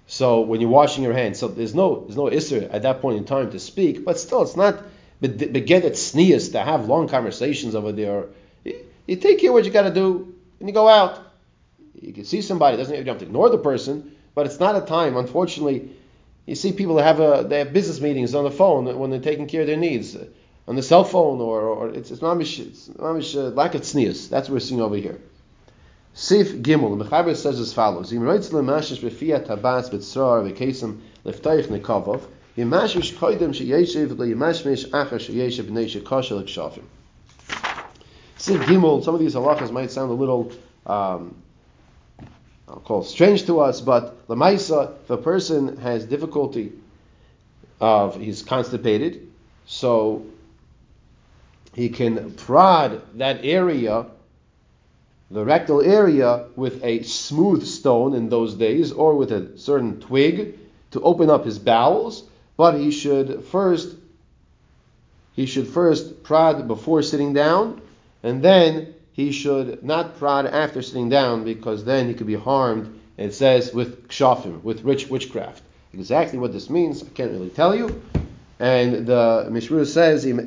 So 0.08 0.42
when 0.42 0.62
you're 0.62 0.70
washing 0.70 1.04
your 1.04 1.14
hands, 1.14 1.40
so 1.40 1.48
there's 1.48 1.74
no 1.74 2.02
there's 2.02 2.18
no 2.18 2.26
isser 2.26 2.74
at 2.74 2.82
that 2.84 3.02
point 3.02 3.18
in 3.18 3.26
time 3.26 3.52
to 3.52 3.60
speak, 3.60 4.04
but 4.04 4.20
still, 4.20 4.42
it's 4.42 4.56
not 4.56 4.84
beget 5.22 5.86
at 5.86 5.98
sneas 5.98 6.50
to 6.50 6.60
have 6.60 6.88
long 6.88 7.08
conversations 7.08 7.76
over 7.76 7.92
there. 7.92 8.26
You 9.08 9.16
take 9.16 9.40
care 9.40 9.52
what 9.52 9.66
you 9.66 9.72
got 9.72 9.84
to 9.84 9.94
do. 9.94 10.36
and 10.60 10.68
you 10.68 10.74
go 10.74 10.88
out. 10.88 11.20
You 12.02 12.14
can 12.14 12.26
see 12.26 12.42
somebody. 12.42 12.78
Doesn't 12.78 12.96
you 12.96 13.04
have 13.06 13.20
to 13.20 13.26
ignore 13.26 13.50
the 13.50 13.58
person, 13.58 14.16
but 14.36 14.46
it's 14.46 14.60
not 14.60 14.76
a 14.76 14.82
time. 14.86 15.16
Unfortunately, 15.16 15.90
you 16.46 16.56
see 16.56 16.74
people 16.74 16.96
that 16.96 17.04
have 17.04 17.20
a 17.20 17.46
they 17.48 17.60
have 17.60 17.72
business 17.72 18.02
meetings 18.02 18.36
on 18.36 18.44
the 18.44 18.52
phone 18.52 18.98
when 19.00 19.10
they're 19.10 19.20
taking 19.22 19.48
care 19.48 19.62
of 19.62 19.68
their 19.68 19.78
needs 19.78 20.18
on 20.68 20.76
the 20.76 20.84
cell 20.84 21.04
phone, 21.04 21.42
or, 21.42 21.62
or 21.62 21.90
it's 21.90 22.12
it's 22.12 22.22
mamish, 22.22 22.60
it's 22.60 22.88
mamish 22.90 23.36
uh, 23.36 23.50
lack 23.50 23.76
of 23.76 23.82
tznius. 23.82 24.30
That's 24.30 24.48
what 24.48 24.54
we're 24.54 24.60
seeing 24.60 24.82
over 24.82 24.96
here. 24.96 25.20
Sif 26.14 26.54
Gimel, 26.54 26.98
the 26.98 27.06
Mechaber 27.06 27.36
says 27.36 27.60
as 27.60 27.74
follows: 27.74 28.14
Im 28.14 28.22
reitz 28.22 28.52
lemashish 28.52 29.00
b'fiyat 29.00 29.48
tabas 29.48 29.90
b'tzrar 29.90 30.50
v'kesem 30.50 31.00
leftayich 31.26 31.68
nekavov 31.68 32.22
yimashish 32.58 33.14
koidem 33.16 33.50
sheyeshiv 33.50 34.10
leyimashmish 34.10 34.90
achar 34.90 35.20
sheyeshiv 35.20 35.66
b'nei 35.66 35.86
shekashel 35.86 36.44
ekshafim. 36.44 36.84
Sif 38.38 38.62
Gimel. 38.62 39.04
Some 39.04 39.16
of 39.16 39.20
these 39.20 39.36
halachas 39.36 39.72
might 39.72 39.92
sound 39.92 40.12
a 40.12 40.14
little. 40.14 40.52
Um, 40.86 41.36
I'll 42.68 42.80
call 42.80 43.04
strange 43.04 43.46
to 43.48 43.60
us, 43.60 43.82
but 43.82 44.28
Lamaisa, 44.28 44.94
if 45.04 45.10
a 45.10 45.18
person 45.18 45.78
has 45.78 46.06
difficulty 46.06 46.72
of 47.80 48.20
he's 48.20 48.42
constipated, 48.42 49.32
so 49.66 50.26
he 51.74 51.90
can 51.90 52.32
prod 52.34 53.02
that 53.18 53.44
area, 53.44 54.06
the 55.32 55.44
rectal 55.44 55.82
area, 55.82 56.46
with 56.56 56.84
a 56.84 57.04
smooth 57.04 57.66
stone 57.66 58.14
in 58.14 58.30
those 58.30 58.54
days, 58.54 58.92
or 58.92 59.16
with 59.16 59.32
a 59.32 59.58
certain 59.58 60.00
twig 60.00 60.60
to 60.92 61.02
open 61.02 61.30
up 61.30 61.46
his 61.46 61.60
bowels. 61.60 62.24
But 62.56 62.76
he 62.76 62.92
should 62.92 63.44
first 63.46 63.96
he 65.36 65.48
should 65.48 65.68
first 65.68 66.22
prod 66.22 66.68
before 66.68 67.02
sitting 67.02 67.34
down, 67.34 67.82
and 68.22 68.44
then 68.44 68.94
he 69.14 69.32
should 69.32 69.84
not 69.84 70.18
prod 70.18 70.46
after 70.46 70.84
sitting 70.84 71.10
down 71.10 71.44
because 71.44 71.84
then 71.84 72.08
he 72.08 72.14
could 72.14 72.28
be 72.28 72.36
harmed. 72.36 73.00
It 73.18 73.34
says 73.34 73.74
with 73.74 74.08
kshafim, 74.08 74.62
with 74.64 74.84
rich 74.84 75.08
witchcraft. 75.08 75.64
Exactly 75.94 76.38
what 76.40 76.54
this 76.54 76.70
means, 76.70 77.04
I 77.04 77.08
can't 77.08 77.32
really 77.32 77.50
tell 77.50 77.76
you. 77.76 78.02
And 78.64 79.06
the 79.06 79.50
Mishmur 79.52 79.86
says, 79.86 80.24
if 80.24 80.38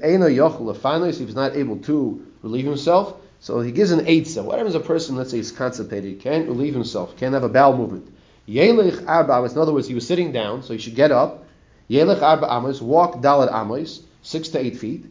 he's 1.18 1.34
not 1.34 1.54
able 1.54 1.76
to 1.80 2.26
relieve 2.40 2.64
himself, 2.64 3.14
so 3.40 3.60
he 3.60 3.72
gives 3.72 3.90
an 3.90 4.06
eitzah. 4.06 4.42
What 4.42 4.56
happens 4.56 4.74
a 4.74 4.80
person, 4.80 5.16
let's 5.16 5.32
say 5.32 5.36
he's 5.36 5.52
constipated, 5.52 6.20
can't 6.20 6.48
relieve 6.48 6.72
himself, 6.72 7.14
can't 7.18 7.34
have 7.34 7.44
a 7.44 7.50
bowel 7.50 7.76
movement? 7.76 8.08
In 8.46 8.78
other 8.78 9.72
words, 9.74 9.86
he 9.86 9.94
was 9.94 10.06
sitting 10.06 10.32
down, 10.32 10.62
so 10.62 10.72
he 10.72 10.78
should 10.78 10.94
get 10.94 11.12
up. 11.12 11.44
Amos, 11.90 12.80
walk 12.80 13.20
dalat 13.20 13.52
amos, 13.52 14.00
six 14.22 14.48
to 14.48 14.60
eight 14.60 14.78
feet. 14.78 15.04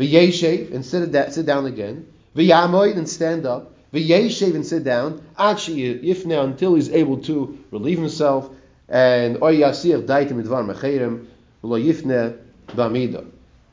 V'yeshev, 0.00 0.74
and 0.74 0.84
sit, 0.84 1.32
sit 1.32 1.46
down 1.46 1.66
again. 1.66 2.08
V'yamoid, 2.34 2.96
and 2.96 3.08
stand 3.08 3.46
up. 3.46 3.72
V'yeshev, 3.94 4.56
and 4.56 4.66
sit 4.66 4.82
down. 4.82 5.24
Actually, 5.38 6.10
if 6.10 6.26
now, 6.26 6.42
until 6.42 6.74
he's 6.74 6.88
able 6.88 7.18
to 7.18 7.56
relieve 7.70 7.98
himself. 7.98 8.50
And 8.88 9.36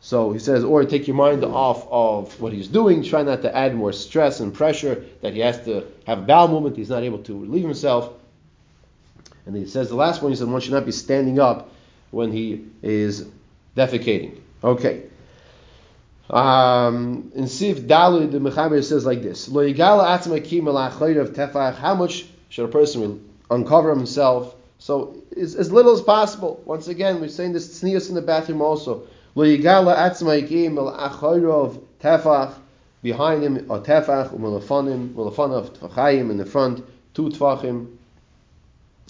so 0.01 0.31
he 0.31 0.39
says, 0.39 0.63
or 0.63 0.86
take 0.86 1.08
your 1.08 1.15
mind 1.15 1.43
off 1.43 1.86
of 1.91 2.39
what 2.39 2.53
he's 2.53 2.67
doing, 2.67 3.03
try 3.03 3.24
not 3.24 3.41
to 3.41 3.55
add 3.55 3.75
more 3.75 3.91
stress 3.91 4.39
and 4.39 4.53
pressure 4.53 5.05
that 5.22 5.34
he 5.34 5.39
has 5.41 5.63
to 5.65 5.86
have 6.08 6.19
a 6.19 6.22
bowel 6.22 6.48
movement, 6.48 6.77
he's 6.77 6.89
not 6.89 7.03
able 7.03 7.19
to 7.24 7.39
relieve 7.39 7.63
himself. 7.63 8.13
And 9.46 9.55
he 9.55 9.65
says 9.65 9.89
the 9.89 9.96
last 9.96 10.22
one, 10.22 10.31
he 10.31 10.38
said 10.38 10.48
one 10.48 10.62
should 10.62 10.74
not 10.74 10.86
be 10.86 10.91
standing 10.91 11.39
up 11.39 11.72
when 12.12 12.31
he 12.31 12.65
is 12.81 13.27
defecating. 13.75 14.39
Okay. 14.63 15.03
Um, 16.29 17.31
in 17.34 17.48
Sif 17.48 17.79
Dalud, 17.79 18.31
the 18.31 18.38
Mechaber 18.39 18.84
says 18.84 19.05
like 19.05 19.24
this: 19.24 19.48
How 21.75 21.96
much 21.96 22.25
should 22.50 22.65
a 22.65 22.67
person 22.67 23.29
uncover 23.50 23.89
himself 23.96 24.55
so 24.79 25.21
as, 25.38 25.55
as 25.55 25.71
little 25.71 25.91
as 25.91 26.01
possible. 26.01 26.63
Once 26.65 26.88
again, 26.88 27.21
we're 27.21 27.27
saying 27.27 27.53
this 27.53 27.79
tznius 27.79 28.09
in 28.09 28.15
the 28.15 28.21
bathroom 28.21 28.62
also. 28.62 29.03
Tefach 29.36 29.75
behind 33.03 33.43
him 33.43 33.57
a 33.57 33.79
tefach 33.81 34.29
umelafanim 34.29 35.13
melafanav 35.13 35.77
tefachayim 35.77 36.31
in 36.31 36.38
the 36.38 36.45
front 36.45 36.83
two 37.13 37.29
tefachim. 37.29 37.98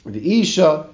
The 0.05 0.41
isha 0.41 0.89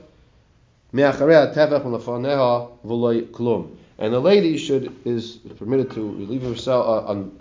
me'acharei 0.92 1.56
tefach 1.56 1.84
melafaneha 1.84 2.70
v'loy 2.86 3.32
klum. 3.32 3.78
And 3.98 4.14
the 4.14 4.20
lady 4.20 4.58
should 4.58 4.94
is 5.06 5.38
permitted 5.58 5.92
to 5.92 6.02
relieve 6.02 6.44
herself, 6.44 6.86
uh, 6.86 7.12
un, 7.12 7.40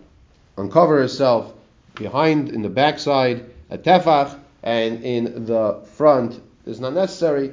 uncover 0.57 0.99
herself 0.99 1.53
behind 1.97 2.50
in 2.50 2.62
the 2.62 2.69
backside 2.69 3.50
a 3.71 3.79
tefach, 3.79 4.38
and 4.62 5.05
in 5.05 5.47
the 5.47 5.83
front 5.95 6.41
is 6.66 6.80
not 6.80 6.94
necessary, 6.94 7.52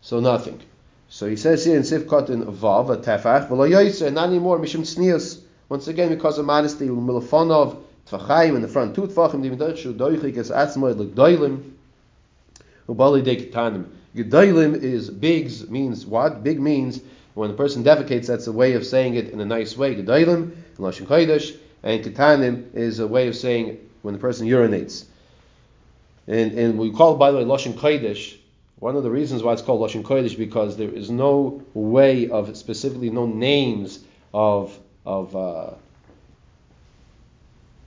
so 0.00 0.20
nothing. 0.20 0.60
So 1.08 1.26
he 1.26 1.36
says 1.36 1.64
here 1.64 1.76
in 1.76 1.82
Sifkot 1.82 2.28
in 2.28 2.44
Vav, 2.44 2.90
a 2.90 2.96
tefach, 2.98 3.48
v'lo 3.48 3.68
yoyse, 3.68 4.12
not 4.12 4.28
anymore, 4.28 4.58
mishum 4.58 4.80
tznius. 4.80 5.40
Once 5.68 5.88
again, 5.88 6.10
because 6.10 6.38
of 6.38 6.46
modesty, 6.46 6.88
milafonov, 6.88 7.78
tfachayim 8.10 8.56
in 8.56 8.62
the 8.62 8.68
front, 8.68 8.94
two 8.94 9.02
tfachim, 9.02 9.42
dim 9.42 9.76
shu 9.76 9.94
doichik 9.94 10.36
es 10.36 10.50
atzmoy 10.50 10.96
l'gdoilim, 10.96 11.72
ubali 12.88 13.24
de 13.24 13.36
kitanim. 13.36 13.86
Gedoilim 14.14 14.82
is 14.82 15.10
bigs, 15.10 15.68
means 15.68 16.04
what? 16.04 16.42
Big 16.42 16.60
means 16.60 17.00
when 17.34 17.50
the 17.50 17.56
person 17.56 17.84
defecates, 17.84 18.26
that's 18.26 18.46
a 18.46 18.52
way 18.52 18.72
of 18.74 18.84
saying 18.84 19.14
it 19.14 19.30
in 19.30 19.40
a 19.40 19.44
nice 19.44 19.76
way. 19.76 19.94
Gedoilim, 19.94 20.52
in 20.52 20.52
Lashon 20.78 21.06
Kodesh, 21.06 21.56
and 21.82 22.04
kitanim 22.04 22.74
is 22.74 22.98
a 22.98 23.06
way 23.06 23.28
of 23.28 23.36
saying 23.36 23.78
when 24.02 24.14
the 24.14 24.20
person 24.20 24.46
urinates. 24.46 25.04
And, 26.28 26.52
and 26.58 26.78
we 26.78 26.90
call 26.90 27.14
it, 27.14 27.18
by 27.18 27.30
the 27.30 27.38
way, 27.38 27.44
Lashon 27.44 27.72
Kodesh. 27.72 28.36
One 28.78 28.96
of 28.96 29.02
the 29.02 29.10
reasons 29.10 29.42
why 29.42 29.54
it's 29.54 29.62
called 29.62 29.80
Lashon 29.80 30.02
Kodesh 30.02 30.36
because 30.36 30.76
there 30.76 30.90
is 30.90 31.10
no 31.10 31.62
way 31.72 32.28
of 32.28 32.54
specifically 32.56 33.10
no 33.10 33.26
names 33.26 33.98
of 34.32 34.78
of 35.06 35.34
uh, 35.34 35.70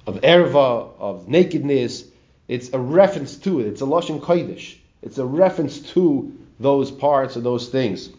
of 0.07 0.21
erva 0.21 0.89
of 1.00 1.29
nakedness. 1.29 2.05
It's 2.48 2.74
a 2.74 2.79
reference 2.79 3.38
to 3.38 3.60
it. 3.60 3.67
It's 3.67 3.81
a 3.81 3.86
Lashon 3.86 4.19
Kodesh. 4.19 4.75
It's 5.03 5.19
a 5.19 5.25
reference 5.25 5.79
to 5.93 6.36
those 6.60 6.89
parts 6.89 7.36
of 7.36 7.43
those 7.43 7.69
things. 7.69 8.10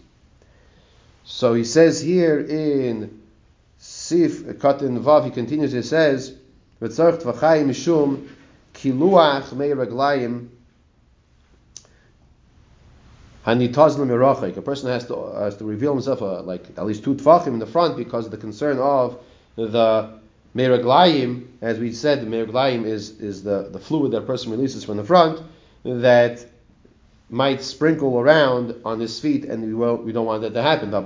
So 1.24 1.52
he 1.52 1.64
says 1.64 2.00
here 2.00 2.38
in 2.38 3.20
Sif 3.78 4.44
Katan 4.44 5.02
Vav, 5.02 5.24
he 5.24 5.30
continues. 5.32 5.72
He 5.72 5.82
says, 5.82 6.32
"V'tzarch 6.80 7.22
tvachayim 7.22 7.66
mishum 7.66 8.28
kiluach 8.82 9.52
mei 9.52 9.70
raglayim 9.70 10.48
hanitazlim 13.46 14.08
merachik. 14.08 14.56
A 14.56 14.62
person 14.62 14.90
has 14.90 15.06
to 15.06 15.32
has 15.38 15.56
to 15.56 15.64
reveal 15.64 15.92
himself 15.92 16.22
uh, 16.22 16.42
like 16.42 16.66
at 16.76 16.84
least 16.84 17.04
two 17.04 17.14
tfachim 17.14 17.48
in 17.48 17.58
the 17.58 17.66
front 17.66 17.96
because 17.96 18.24
of 18.24 18.30
the 18.30 18.36
concern 18.36 18.78
of 18.78 19.18
the 19.56 20.10
meraglayim. 20.56 21.46
As 21.60 21.78
we 21.78 21.92
said, 21.92 22.20
the 22.20 22.26
meraglayim 22.26 22.84
is 22.84 23.20
is 23.20 23.42
the, 23.42 23.68
the 23.70 23.78
fluid 23.78 24.12
that 24.12 24.18
a 24.18 24.22
person 24.22 24.50
releases 24.50 24.84
from 24.84 24.96
the 24.96 25.04
front 25.04 25.40
that 25.84 26.44
might 27.30 27.62
sprinkle 27.62 28.20
around 28.20 28.74
on 28.84 29.00
his 29.00 29.18
feet, 29.18 29.46
and 29.46 29.64
we 29.64 29.72
won't, 29.72 30.04
we 30.04 30.12
don't 30.12 30.26
want 30.26 30.42
that 30.42 30.52
to 30.52 30.60
happen. 30.60 30.90
The 30.90 31.00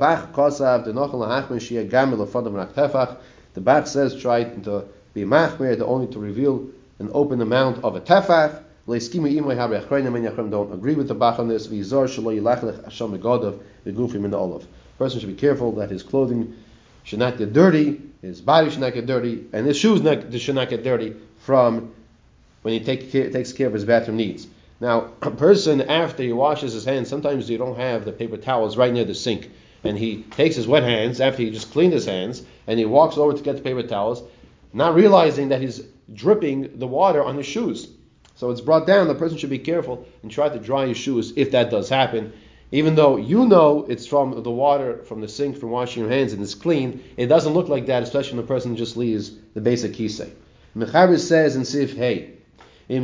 Bach 3.61 3.87
says 3.87 4.21
try 4.21 4.43
to 4.45 4.85
be 5.15 5.23
machmer, 5.23 5.77
to 5.77 5.87
only 5.87 6.09
to 6.09 6.19
reveal 6.19 6.69
an 6.99 7.11
open 7.13 7.41
amount 7.41 7.85
of 7.85 7.97
a 7.97 8.01
tefach. 8.01 8.63
Don't 8.87 10.73
agree 10.73 10.95
with 10.95 11.09
the 11.09 11.15
Bach 11.15 11.39
on 11.39 11.49
this. 11.49 11.67
Person 14.99 15.21
should 15.21 15.29
be 15.29 15.35
careful 15.35 15.73
that 15.73 15.91
his 15.91 16.03
clothing 16.03 16.55
should 17.03 17.19
not 17.19 17.37
get 17.37 17.53
dirty, 17.53 18.01
his 18.23 18.41
body 18.41 18.71
should 18.71 18.81
not 18.81 18.95
get 18.95 19.07
dirty, 19.07 19.45
and 19.53 19.67
his 19.67 19.77
shoes 19.77 20.01
not, 20.03 20.33
should 20.35 20.55
not 20.55 20.69
get 20.71 20.83
dirty 20.85 21.15
from 21.41 21.93
when 22.63 22.75
he 22.75 22.81
take 22.81 23.13
care, 23.13 23.31
takes 23.31 23.53
care 23.53 23.67
of 23.67 23.73
his 23.73 23.85
bathroom 23.85 24.17
needs. 24.17 24.47
Now, 24.81 25.11
a 25.23 25.31
person 25.31 25.81
after 25.83 26.23
he 26.23 26.33
washes 26.33 26.73
his 26.73 26.85
hands, 26.85 27.09
sometimes 27.09 27.49
you 27.49 27.59
don't 27.59 27.77
have 27.77 28.05
the 28.05 28.13
paper 28.13 28.37
towels 28.37 28.77
right 28.77 28.93
near 28.93 29.05
the 29.05 29.15
sink, 29.15 29.51
and 29.85 29.97
he 29.97 30.23
takes 30.23 30.57
his 30.57 30.67
wet 30.67 30.83
hands 30.83 31.21
after 31.21 31.43
he 31.43 31.51
just 31.51 31.73
cleaned 31.73 31.93
his 31.93 32.07
hands, 32.07 32.43
and 32.67 32.79
he 32.79 32.85
walks 32.85 33.17
over 33.17 33.33
to 33.33 33.43
get 33.43 33.57
the 33.57 33.63
paper 33.63 33.83
towels, 33.83 34.23
not 34.73 34.95
realizing 34.95 35.51
that 35.51 35.61
he's 35.61 35.83
dripping 36.13 36.79
the 36.79 36.87
water 36.87 37.23
on 37.23 37.37
his 37.37 37.47
shoes. 37.47 37.89
So 38.35 38.51
it's 38.51 38.61
brought 38.61 38.87
down. 38.87 39.09
The 39.09 39.15
person 39.15 39.39
should 39.39 39.51
be 39.51 39.59
careful 39.59 40.07
and 40.23 40.31
try 40.31 40.49
to 40.49 40.59
dry 40.59 40.87
his 40.87 40.99
shoes 40.99 41.33
if 41.37 41.51
that 41.53 41.71
does 41.71 41.89
happen. 41.89 42.33
Even 42.73 42.95
though 42.97 43.17
you 43.17 43.47
know 43.47 43.87
it's 43.89 44.07
from 44.07 44.43
the 44.43 44.51
water 44.51 45.03
from 45.05 45.21
the 45.21 45.29
sink 45.29 45.57
from 45.57 45.71
washing 45.71 46.03
your 46.03 46.11
hands 46.13 46.33
and 46.33 46.43
it's 46.43 46.55
clean, 46.55 47.03
it 47.17 47.27
doesn't 47.27 47.55
look 47.55 47.69
like 47.69 47.87
that, 47.87 48.03
especially 48.03 48.37
when 48.37 48.45
the 48.45 48.49
person 48.49 48.77
just 48.77 48.97
leaves 48.97 49.33
the 49.55 49.61
beis 49.61 49.89
hakisei. 49.89 50.31
Mechaber 50.77 51.19
says 51.19 51.57
in 51.57 51.65
Sif 51.65 51.97
Hey, 51.97 52.33
if 52.89 53.03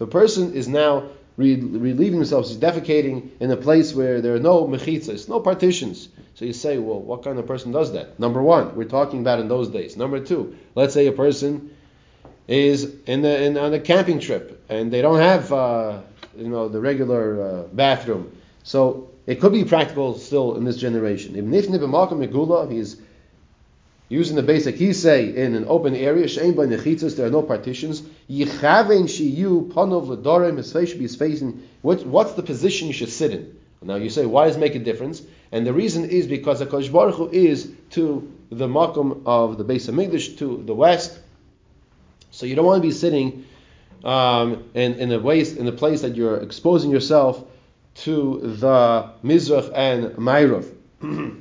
a 0.00 0.06
person 0.06 0.54
is 0.54 0.68
now 0.68 1.10
relieving 1.40 2.18
himself, 2.18 2.48
he's 2.48 2.56
defecating 2.56 3.30
in 3.40 3.50
a 3.50 3.56
place 3.56 3.94
where 3.94 4.20
there 4.20 4.34
are 4.34 4.40
no 4.40 4.66
mechitzas, 4.66 5.28
no 5.28 5.40
partitions. 5.40 6.08
So 6.34 6.44
you 6.44 6.52
say, 6.52 6.78
well, 6.78 7.00
what 7.00 7.24
kind 7.24 7.38
of 7.38 7.46
person 7.46 7.72
does 7.72 7.92
that? 7.92 8.18
Number 8.18 8.42
one, 8.42 8.74
we're 8.76 8.84
talking 8.84 9.20
about 9.20 9.40
in 9.40 9.48
those 9.48 9.68
days. 9.68 9.96
Number 9.96 10.20
two, 10.20 10.56
let's 10.74 10.94
say 10.94 11.06
a 11.06 11.12
person 11.12 11.74
is 12.48 12.94
in 13.06 13.22
the 13.22 13.42
in, 13.44 13.56
on 13.56 13.72
a 13.74 13.80
camping 13.80 14.18
trip 14.18 14.64
and 14.68 14.92
they 14.92 15.02
don't 15.02 15.20
have 15.20 15.52
uh, 15.52 16.00
you 16.36 16.48
know 16.48 16.68
the 16.68 16.80
regular 16.80 17.42
uh, 17.42 17.62
bathroom. 17.72 18.36
So 18.62 19.10
it 19.26 19.40
could 19.40 19.52
be 19.52 19.64
practical 19.64 20.18
still 20.18 20.56
in 20.56 20.64
this 20.64 20.76
generation. 20.76 21.36
If 21.36 21.44
b'makom 21.44 22.72
he's 22.72 22.96
using 24.10 24.36
the 24.36 24.42
basic 24.42 24.74
he 24.74 24.92
say 24.92 25.34
in 25.34 25.54
an 25.54 25.64
open 25.66 25.96
area, 25.96 26.26
shein 26.26 26.54
by 26.54 26.66
nechitzas, 26.66 27.16
there 27.16 27.26
are 27.26 27.30
no 27.30 27.42
partitions. 27.42 28.02
Yichaven 28.28 29.04
shiyu 29.04 29.72
panov 29.72 30.08
l'dorim, 30.08 30.58
his 30.58 30.70
face 30.70 30.90
should 30.90 30.98
be 30.98 31.08
facing. 31.08 31.66
What, 31.80 32.04
what's 32.04 32.32
the 32.32 32.42
position 32.42 32.88
you 32.88 32.92
should 32.92 33.08
sit 33.08 33.30
in? 33.30 33.56
Now 33.80 33.94
you 33.94 34.10
say, 34.10 34.26
why 34.26 34.46
does 34.46 34.56
it 34.56 34.58
make 34.58 34.74
a 34.74 34.80
difference? 34.80 35.22
And 35.52 35.66
the 35.66 35.72
reason 35.72 36.10
is 36.10 36.26
because 36.26 36.60
Hakadosh 36.60 36.92
Baruch 36.92 37.14
Hu 37.14 37.30
is 37.30 37.72
to 37.90 38.30
the 38.50 38.66
makom 38.66 39.22
of 39.24 39.56
the 39.56 39.64
base 39.64 39.88
of 39.88 39.98
English 39.98 40.36
to 40.36 40.62
the 40.66 40.74
west. 40.74 41.18
So 42.30 42.44
you 42.46 42.54
don't 42.54 42.66
want 42.66 42.82
to 42.82 42.86
be 42.86 42.92
sitting 42.92 43.46
um, 44.04 44.64
in, 44.74 44.94
in 44.94 45.12
a 45.12 45.18
waste 45.18 45.56
in 45.56 45.66
a 45.66 45.72
place 45.72 46.02
that 46.02 46.16
you're 46.16 46.38
exposing 46.38 46.90
yourself 46.90 47.44
to 47.94 48.40
the 48.42 49.10
Mizrach 49.24 49.72
and 49.74 50.16
Mairav, 50.16 50.70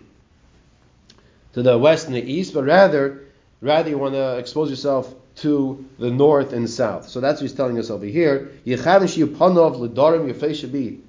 to 1.53 1.61
the 1.63 1.77
west 1.77 2.07
and 2.07 2.15
the 2.15 2.31
east, 2.31 2.53
but 2.53 2.63
rather, 2.63 3.25
rather 3.61 3.89
you 3.89 3.97
want 3.97 4.13
to 4.13 4.37
expose 4.37 4.69
yourself 4.69 5.13
to 5.37 5.85
the 5.97 6.09
north 6.09 6.53
and 6.53 6.69
south. 6.69 7.07
So 7.07 7.21
that's 7.21 7.39
what 7.39 7.49
he's 7.49 7.53
telling 7.53 7.79
us 7.79 7.89
over 7.89 8.05
here. 8.05 8.51
Your 8.65 8.77
face 8.77 10.57
should 10.57 10.71
be 10.73 10.99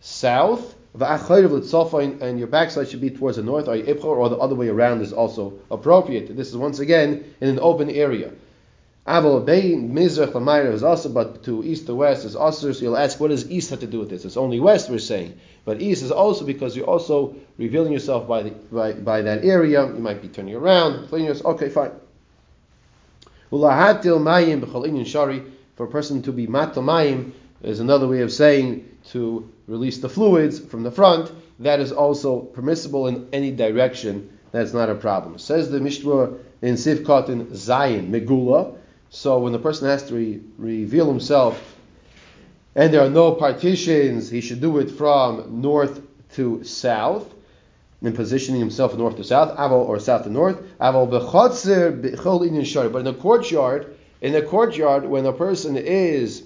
south, 0.00 0.74
and 1.00 2.38
your 2.38 2.48
backside 2.48 2.88
should 2.88 3.00
be 3.00 3.10
towards 3.10 3.36
the 3.36 3.42
north, 3.42 3.68
or 3.68 3.76
the 3.76 4.36
other 4.36 4.54
way 4.54 4.68
around 4.68 5.02
is 5.02 5.12
also 5.12 5.52
appropriate. 5.70 6.34
This 6.36 6.48
is 6.48 6.56
once 6.56 6.78
again 6.78 7.34
in 7.40 7.48
an 7.50 7.58
open 7.60 7.90
area. 7.90 8.32
Aval 9.08 9.44
Bein 9.44 9.94
Mizrach 9.94 10.32
Lamayra 10.32 10.72
is 10.72 10.82
also, 10.82 11.08
but 11.08 11.42
to 11.44 11.64
east 11.64 11.86
to 11.86 11.94
west 11.94 12.26
is 12.26 12.36
also. 12.36 12.72
So 12.72 12.82
you'll 12.82 12.96
ask, 12.98 13.18
what 13.18 13.28
does 13.28 13.50
east 13.50 13.70
have 13.70 13.80
to 13.80 13.86
do 13.86 14.00
with 14.00 14.10
this? 14.10 14.26
It's 14.26 14.36
only 14.36 14.60
west, 14.60 14.90
we're 14.90 14.98
saying, 14.98 15.40
but 15.64 15.80
east 15.80 16.02
is 16.02 16.12
also 16.12 16.44
because 16.44 16.76
you're 16.76 16.86
also 16.86 17.34
revealing 17.56 17.92
yourself 17.92 18.28
by 18.28 18.42
the 18.42 18.50
by, 18.50 18.92
by 18.92 19.22
that 19.22 19.44
area. 19.44 19.86
You 19.86 20.00
might 20.00 20.20
be 20.20 20.28
turning 20.28 20.54
around, 20.54 21.08
cleaning 21.08 21.28
yourself. 21.28 21.56
Okay, 21.56 21.70
fine. 21.70 21.92
Ulahatil 23.50 24.20
Mayim 24.20 24.60
B'chol 24.60 25.06
Shari 25.06 25.42
for 25.76 25.84
a 25.84 25.90
person 25.90 26.20
to 26.22 26.32
be 26.32 26.46
matal 26.46 26.84
Mayim 26.84 27.32
is 27.62 27.80
another 27.80 28.06
way 28.06 28.20
of 28.20 28.30
saying 28.30 28.98
to 29.12 29.50
release 29.66 29.98
the 29.98 30.08
fluids 30.10 30.58
from 30.58 30.82
the 30.82 30.90
front. 30.90 31.32
That 31.60 31.80
is 31.80 31.92
also 31.92 32.40
permissible 32.40 33.06
in 33.06 33.28
any 33.32 33.52
direction. 33.52 34.38
That's 34.52 34.74
not 34.74 34.90
a 34.90 34.94
problem. 34.94 35.38
Says 35.38 35.70
the 35.70 35.80
Mishnah 35.80 36.34
in 36.60 36.74
Sivkot 36.74 37.30
in 37.30 37.46
Zayin 37.46 38.10
Megula. 38.10 38.77
So 39.10 39.38
when 39.38 39.52
the 39.52 39.58
person 39.58 39.88
has 39.88 40.02
to 40.08 40.14
re- 40.14 40.40
reveal 40.58 41.06
himself 41.06 41.76
and 42.74 42.92
there 42.92 43.00
are 43.00 43.10
no 43.10 43.32
partitions, 43.32 44.30
he 44.30 44.40
should 44.40 44.60
do 44.60 44.78
it 44.78 44.90
from 44.90 45.60
north 45.62 46.00
to 46.34 46.62
south, 46.62 47.34
in 48.02 48.12
positioning 48.12 48.60
himself 48.60 48.96
north 48.96 49.16
to 49.16 49.24
south, 49.24 49.56
aval 49.56 49.88
or 49.88 49.98
south 49.98 50.24
to 50.24 50.30
north, 50.30 50.60
aval 50.80 51.08
b'chotzer 51.10 52.92
But 52.92 52.98
in 52.98 53.04
the 53.04 53.14
courtyard, 53.14 53.96
in 54.20 54.32
the 54.32 54.42
courtyard, 54.42 55.06
when 55.08 55.26
a 55.26 55.32
person 55.32 55.76
is 55.76 56.44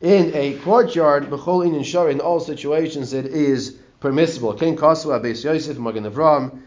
in 0.00 0.32
a 0.34 0.54
courtyard, 0.58 1.28
b'chol 1.28 1.66
inin 1.66 1.84
shari, 1.84 2.12
in 2.12 2.20
all 2.20 2.40
situations, 2.40 3.12
it 3.12 3.26
is 3.26 3.76
permissible. 4.00 4.54
King 4.54 4.76
kasu 4.76 5.14
abes 5.18 5.44
Yosef 5.44 5.78
magen 5.78 6.04
Avram. 6.04 6.60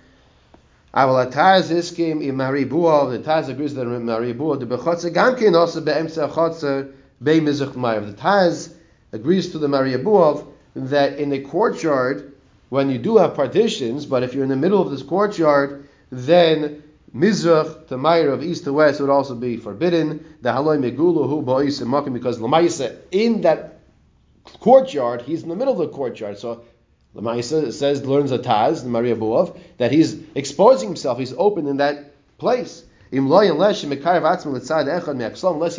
Ataz 0.98 1.70
iskim 1.70 2.24
im 2.24 2.38
maribuah. 2.38 3.12
The 3.12 3.20
Taz 3.20 3.50
agrees 3.50 3.76
that 3.76 3.86
maribuah 3.86 4.60
the 4.60 4.66
bechotzer 4.66 5.14
gamkin 5.14 5.56
also 5.56 5.82
beemtza 5.82 6.32
chotzer 6.32 6.92
be 7.22 7.40
mizrach 7.40 7.74
mayav. 7.74 8.08
The 8.08 8.20
Taz 8.20 8.74
agrees 9.12 9.52
to 9.52 9.60
the 9.60 9.68
maribuah 9.68 10.48
that 10.76 11.20
in 11.20 11.30
the 11.30 11.42
courtyard 11.42 12.34
when 12.70 12.90
you 12.90 12.98
do 12.98 13.18
have 13.18 13.36
partitions, 13.36 14.08
but 14.08 14.24
if 14.24 14.34
you're 14.34 14.44
in 14.44 14.50
the 14.50 14.56
middle 14.56 14.82
of 14.82 14.90
this 14.90 15.04
courtyard, 15.04 15.88
then 16.12 16.82
mizrach 17.16 17.88
to 17.88 17.96
ma'arav 17.96 18.44
east 18.44 18.64
to 18.64 18.74
west 18.74 19.00
would 19.00 19.12
also 19.12 19.36
be 19.36 19.56
forbidden. 19.56 20.26
The 20.42 20.50
haloi 20.50 20.80
megulu 20.80 21.30
hu 21.30 21.44
ba'is 21.44 21.80
makim 21.84 22.14
because 22.14 22.40
lamaisa 22.40 22.98
in 23.12 23.42
that 23.42 23.82
courtyard, 24.60 25.22
he's 25.22 25.44
in 25.44 25.50
the 25.50 25.56
middle 25.56 25.74
of 25.74 25.80
the 25.80 25.96
courtyard. 25.96 26.40
So 26.40 26.64
Lamaisa 27.18 27.74
says 27.74 28.06
learns 28.06 28.32
a 28.32 28.38
Taz, 28.38 28.84
the 28.84 28.90
Maria 28.90 29.16
Buov, 29.16 29.58
that 29.78 29.92
he's 29.92 30.22
exposing 30.36 30.90
himself, 30.90 31.18
he's 31.18 31.34
open 31.34 31.68
in 31.68 31.78
that 31.78 32.14
place. 32.38 32.84
Unless 33.12 33.82
he 33.82 33.88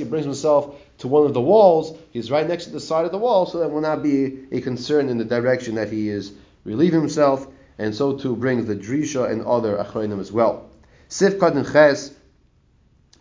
brings 0.05 0.25
himself 0.25 0.75
to 0.99 1.09
one 1.09 1.27
of 1.27 1.35
the 1.35 1.41
walls, 1.41 1.97
he's 2.11 2.31
right 2.31 2.49
next 2.49 2.65
to 2.65 2.71
the 2.71 2.81
side 2.81 3.05
of 3.05 3.13
the 3.13 3.19
wall, 3.19 3.47
so 3.47 3.59
that 3.61 3.71
will 3.71 3.83
not 3.83 4.03
be 4.03 4.47
a 4.51 4.61
concern 4.61 5.09
in 5.09 5.19
the 5.19 5.25
direction 5.25 5.77
that 5.77 5.93
he 5.93 6.09
is 6.09 6.33
relieving 6.65 7.01
himself, 7.01 7.47
and 7.79 7.95
so 7.95 8.17
too 8.17 8.35
brings 8.35 8.67
the 8.67 8.75
Drisha 8.75 9.31
and 9.31 9.45
other 9.45 9.77
Achronim 9.77 10.19
as 10.21 10.33
well. 10.33 10.69
Sifkat 11.09 11.55
and 11.55 11.67
Ches, 11.71 12.15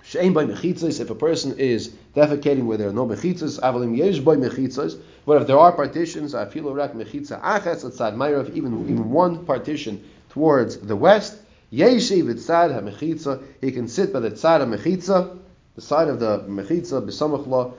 Shein 0.03 0.33
by 0.33 0.45
mechitzas, 0.45 1.01
if 1.01 1.09
a 1.09 1.15
person 1.15 1.59
is 1.59 1.89
defecating 2.15 2.65
where 2.65 2.77
there 2.77 2.87
are 2.87 2.93
no 2.93 3.05
mechitzas, 3.05 3.59
avalim 3.59 3.95
yesh 3.95 4.19
by 4.19 4.37
mechitzas, 4.37 4.97
but 5.27 5.41
if 5.41 5.47
there 5.47 5.59
are 5.59 5.73
partitions, 5.73 6.33
afilu 6.33 6.73
rak 6.73 6.93
mechitza 6.93 7.41
achetz 7.41 7.83
atzad 7.83 8.15
mayrav, 8.15 8.49
even 8.55 8.89
even 8.89 9.11
one 9.11 9.45
partition 9.45 10.01
towards 10.29 10.77
the 10.77 10.95
west, 10.95 11.35
yeshiv 11.71 12.23
tzad 12.35 12.71
ha 12.71 13.39
he 13.59 13.71
can 13.73 13.89
sit 13.89 14.13
by 14.13 14.21
the 14.21 14.31
tzad 14.31 14.61
ha 14.61 15.35
the 15.75 15.81
side 15.81 16.07
of 16.07 16.21
the 16.21 16.39
mechitza 16.47 17.05
b'samachla. 17.05 17.73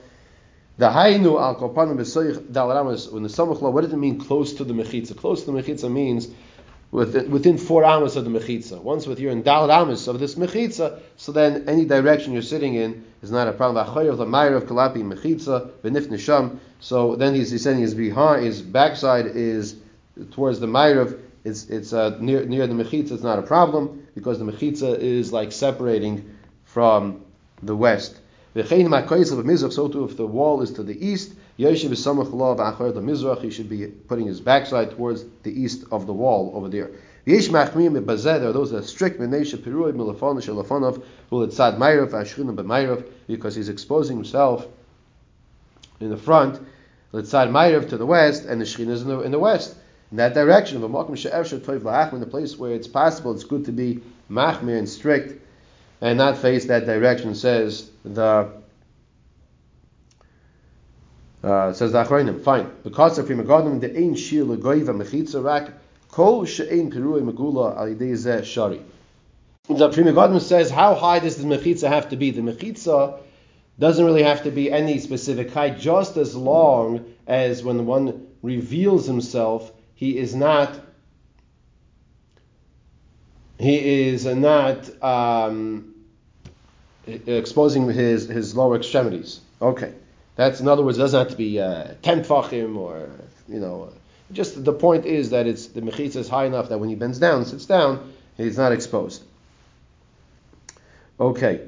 The 0.77 0.85
hainu 0.89 1.41
al 1.41 1.55
kopanim 1.55 1.97
b'soyich 1.97 2.53
dal 2.53 2.67
when 3.11 3.23
the 3.23 3.29
samachla, 3.29 3.73
what 3.73 3.81
does 3.81 3.93
it 3.93 3.97
mean 3.97 4.19
close 4.19 4.53
to 4.53 4.63
the 4.63 4.75
mechitza? 4.75 5.17
Close 5.17 5.43
to 5.43 5.51
the 5.51 5.59
mechitza 5.59 5.91
means 5.91 6.27
within, 6.91 7.29
within 7.31 7.57
four 7.57 7.83
hours 7.83 8.15
of 8.15 8.25
the 8.25 8.31
mechitza. 8.31 8.81
Once 8.81 9.05
with 9.07 9.19
you're 9.19 9.31
in 9.31 9.43
dalad 9.43 9.69
amas 9.69 10.07
of 10.07 10.19
this 10.19 10.35
mechitza, 10.35 10.99
so 11.17 11.31
then 11.31 11.67
any 11.67 11.85
direction 11.85 12.33
you're 12.33 12.41
sitting 12.41 12.75
in 12.75 13.05
is 13.21 13.31
not 13.31 13.47
a 13.47 13.53
problem. 13.53 13.85
of 13.85 13.93
kalapi 14.63 14.97
mechitza 14.97 15.69
benif 15.83 16.07
nisham. 16.07 16.59
So 16.79 17.15
then 17.15 17.35
he's, 17.35 17.51
he's 17.51 17.63
saying 17.63 17.79
his 17.79 17.93
behind 17.93 18.45
his 18.45 18.61
backside 18.61 19.27
is 19.27 19.75
towards 20.31 20.59
the 20.59 20.67
mayrav. 20.67 21.19
It's 21.43 21.69
it's 21.69 21.93
uh, 21.93 22.17
near 22.19 22.45
near 22.45 22.67
the 22.67 22.73
mechitza. 22.73 23.11
It's 23.11 23.23
not 23.23 23.39
a 23.39 23.43
problem 23.43 24.07
because 24.15 24.39
the 24.39 24.45
mechitza 24.45 24.97
is 24.97 25.31
like 25.31 25.51
separating 25.51 26.35
from 26.65 27.23
the 27.61 27.75
west. 27.75 28.19
So 28.55 28.63
too, 28.63 30.05
if 30.05 30.17
the 30.17 30.25
wall 30.25 30.61
is 30.61 30.71
to 30.73 30.83
the 30.83 31.05
east, 31.05 31.33
Yoshev 31.59 31.91
is 31.91 32.03
the 32.05 33.01
mizrach. 33.01 33.41
He 33.41 33.49
should 33.49 33.67
be 33.67 33.87
putting 33.87 34.27
his 34.27 34.39
backside 34.39 34.91
towards 34.91 35.25
the 35.43 35.51
east 35.51 35.83
of 35.91 36.07
the 36.07 36.13
wall 36.13 36.53
over 36.55 36.69
there. 36.69 36.89
Yesh 37.25 37.49
machmiyim 37.49 38.01
bazeh. 38.05 38.39
There 38.39 38.49
are 38.49 38.53
those 38.53 38.71
that 38.71 38.77
are 38.77 38.87
strict. 38.87 39.19
Menesha 39.19 39.57
piruid 39.57 39.93
milafon 39.93 40.37
shelafonov 40.37 41.03
will 41.29 41.45
tzad 41.47 41.77
mayrav 41.77 42.11
ashchina 42.11 42.55
b'mayrav 42.55 43.05
because 43.27 43.55
he's 43.55 43.67
exposing 43.67 44.15
himself 44.15 44.67
in 45.99 46.09
the 46.09 46.17
front. 46.17 46.61
Litzad 47.13 47.49
mayrav 47.49 47.89
to 47.89 47.97
the 47.97 48.05
west, 48.05 48.45
and 48.45 48.61
the 48.61 48.65
shechina 48.65 48.91
is 48.91 49.01
in 49.01 49.09
the, 49.09 49.19
in 49.19 49.31
the 49.31 49.39
west. 49.39 49.75
In 50.11 50.17
that 50.17 50.33
direction, 50.33 50.77
of 50.77 50.83
a 50.83 50.89
makom 50.89 51.17
she'ev 51.17 51.61
toiv 51.61 51.81
la'achmin, 51.81 52.21
the 52.21 52.25
place 52.25 52.57
where 52.57 52.71
it's 52.71 52.87
possible, 52.87 53.33
it's 53.33 53.43
good 53.43 53.65
to 53.65 53.73
be 53.73 53.99
machmir 54.31 54.77
and 54.77 54.87
strict, 54.87 55.41
and 55.99 56.17
not 56.17 56.37
face 56.37 56.65
that 56.65 56.85
direction. 56.85 57.35
Says 57.35 57.89
the 58.05 58.49
uh, 61.43 61.73
says 61.73 61.91
the 61.91 62.03
Achronim, 62.03 62.43
fine. 62.43 62.69
Because 62.83 63.17
of 63.17 63.25
Prima 63.25 63.43
the 63.43 63.97
Ein 63.97 64.15
Shir 64.15 64.43
Legoiva 64.43 64.95
Mechitza 64.95 65.43
Rak, 65.43 65.71
Kol 66.09 66.45
She'ein 66.45 66.91
Pirui 66.91 67.21
Megula 67.21 67.77
Al 67.77 67.87
Yidei 67.87 68.43
Shari. 68.43 68.81
The 69.67 69.89
Prima 69.89 70.39
says, 70.39 70.71
how 70.71 70.95
high 70.95 71.19
does 71.19 71.37
the 71.37 71.43
Mechitza 71.43 71.87
have 71.87 72.09
to 72.09 72.15
be? 72.15 72.31
The 72.31 72.41
Mechitza 72.41 73.19
doesn't 73.77 74.03
really 74.03 74.23
have 74.23 74.43
to 74.43 74.51
be 74.51 74.71
any 74.71 74.99
specific 74.99 75.51
height, 75.51 75.79
just 75.79 76.17
as 76.17 76.35
long 76.35 77.05
as 77.27 77.63
when 77.63 77.85
one 77.85 78.27
reveals 78.41 79.05
himself, 79.05 79.71
he 79.95 80.17
is 80.17 80.35
not 80.35 80.79
he 83.59 84.07
is 84.07 84.25
not 84.25 85.03
um, 85.03 85.93
exposing 87.05 87.89
his, 87.89 88.27
his 88.29 88.55
lower 88.55 88.77
extremities. 88.77 89.41
Okay. 89.61 89.93
That's 90.39 90.61
in 90.61 90.69
other 90.69 90.83
words, 90.83 90.97
it 90.97 91.01
doesn't 91.01 91.19
have 91.19 91.31
to 91.31 91.35
be 91.35 91.59
uh, 91.59 91.95
ten 92.01 92.23
tfachim 92.23 92.77
or 92.77 93.09
you 93.49 93.59
know. 93.59 93.91
Just 94.31 94.63
the 94.63 94.71
point 94.71 95.05
is 95.05 95.31
that 95.31 95.45
it's 95.47 95.67
the 95.67 95.81
mechitza 95.81 96.15
is 96.15 96.29
high 96.29 96.45
enough 96.45 96.69
that 96.69 96.77
when 96.77 96.87
he 96.87 96.95
bends 96.95 97.19
down, 97.19 97.43
sits 97.43 97.65
down, 97.65 98.13
he's 98.37 98.57
not 98.57 98.71
exposed. 98.71 99.21
Okay, 101.19 101.67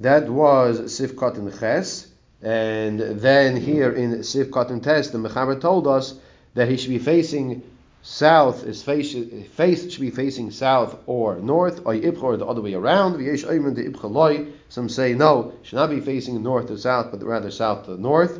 that 0.00 0.28
was 0.28 0.80
sifkat 0.80 1.38
in 1.38 1.48
ches, 1.56 2.08
and 2.42 2.98
then 2.98 3.54
here 3.54 3.92
in 3.92 4.14
sifkat 4.14 4.70
in 4.70 4.80
test, 4.80 5.12
the 5.12 5.18
mechaber 5.18 5.60
told 5.60 5.86
us 5.86 6.14
that 6.54 6.68
he 6.68 6.76
should 6.76 6.90
be 6.90 6.98
facing 6.98 7.62
south 8.06 8.62
is 8.62 8.84
face, 8.84 9.16
face 9.54 9.90
should 9.90 10.00
be 10.00 10.10
facing 10.10 10.52
south 10.52 10.96
or 11.06 11.40
north, 11.40 11.80
or 11.84 11.96
the 11.96 12.46
other 12.48 12.62
way 12.62 12.72
around. 12.74 14.54
Some 14.68 14.88
say 14.88 15.12
no, 15.14 15.52
should 15.62 15.74
not 15.74 15.90
be 15.90 16.00
facing 16.00 16.40
north 16.40 16.70
or 16.70 16.78
south, 16.78 17.10
but 17.10 17.20
rather 17.24 17.50
south 17.50 17.86
to 17.86 18.00
north. 18.00 18.38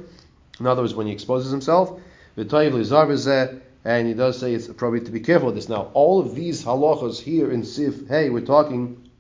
In 0.61 0.69
other 0.69 0.83
words, 0.83 0.95
when 0.95 1.09
he 1.09 1.13
exposes 1.13 1.51
himself, 1.51 1.99
and 2.37 4.07
he 4.07 4.15
does 4.15 4.39
say 4.39 4.55
it's 4.55 4.69
appropriate 4.69 5.07
to 5.07 5.11
be 5.11 5.21
careful 5.21 5.47
with 5.47 5.57
this. 5.57 5.69
Now, 5.69 5.91
all 5.95 6.21
of 6.21 6.37
these 6.37 6.65
halachas 6.65 7.19
here 7.19 7.51
in 7.51 7.65
Sif, 7.65 8.07
hey, 8.07 8.31
we're 8.31 8.47
talking 8.47 9.11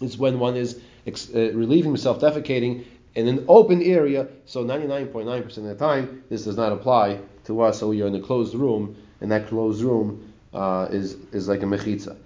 is 0.00 0.18
when 0.18 0.40
one 0.40 0.56
is 0.56 0.80
ex- 1.06 1.30
uh, 1.32 1.52
relieving 1.54 1.92
himself, 1.92 2.20
defecating 2.20 2.84
in 3.14 3.28
an 3.28 3.44
open 3.46 3.80
area. 3.80 4.26
So 4.44 4.64
99.9% 4.64 5.56
of 5.56 5.62
the 5.62 5.74
time, 5.76 6.24
this 6.28 6.46
does 6.46 6.56
not 6.56 6.72
apply 6.72 7.20
to 7.44 7.60
us. 7.60 7.78
So 7.78 7.92
you're 7.92 8.08
in 8.08 8.14
a 8.16 8.20
closed 8.20 8.56
room, 8.56 8.96
and 9.22 9.30
that 9.30 9.48
closed 9.48 9.82
room 9.82 10.32
uh, 10.52 10.88
is 10.90 11.16
is 11.32 11.48
like 11.48 11.62
a 11.62 11.66
mechitza. 11.66 12.16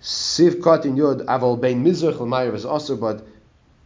Sif 0.00 0.62
katin 0.62 0.96
yod 0.96 1.26
aval 1.26 1.60
bein 1.60 1.84
mizrach 1.84 2.18
l'mayev 2.18 2.54
is 2.54 2.64
also, 2.64 2.96
but 2.96 3.26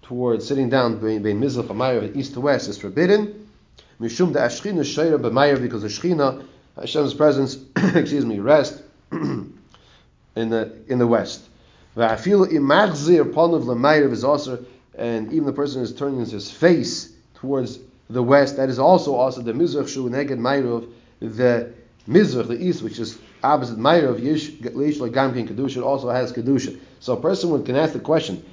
towards 0.03 0.46
sitting 0.46 0.68
down 0.70 1.01
bein 1.01 1.40
mizrach 1.40 1.68
l'mayev 1.68 2.14
east 2.14 2.35
to 2.35 2.40
west 2.40 2.68
is 2.68 2.79
forbidden. 2.79 3.49
Mishum 4.01 4.33
the 4.33 4.38
ashchina 4.38 4.81
shayra 4.81 5.18
b'mayev 5.18 5.61
because 5.61 5.83
the 5.83 5.88
shchina 5.88 6.44
Hashem's 6.77 7.14
presence, 7.14 7.59
excuse 7.94 8.25
me, 8.25 8.38
rest 8.38 8.83
in 9.12 9.53
the 10.35 10.73
in 10.88 10.99
the 10.99 11.07
west. 11.07 11.42
is 14.12 14.25
also, 14.25 14.64
and 14.96 15.33
even 15.33 15.46
the 15.46 15.53
person 15.53 15.83
is 15.83 15.92
turning 15.94 16.20
his 16.20 16.51
face 16.51 17.12
towards 17.35 17.79
the 18.09 18.23
west. 18.23 18.57
That 18.57 18.68
is 18.68 18.79
also 18.79 19.14
also 19.14 19.42
the 19.42 19.53
mizrach 19.53 19.88
shu 19.88 20.09
neged 20.09 20.38
ma'irav, 20.38 20.88
the 21.20 21.73
mizrach, 22.09 22.49
the 22.49 22.63
east, 22.63 22.83
which 22.83 22.99
is 22.99 23.19
opposite 23.43 23.79
ma'arav 23.79 24.21
Yish 24.21 24.75
leish 24.75 24.99
legamkin 24.99 25.49
kedusha 25.49 25.83
also 25.83 26.11
has 26.11 26.33
kedusha. 26.33 26.79
So 27.01 27.15
a 27.15 27.21
person 27.21 27.65
can 27.65 27.77
ask 27.77 27.93
the 27.93 28.01
question. 28.01 28.45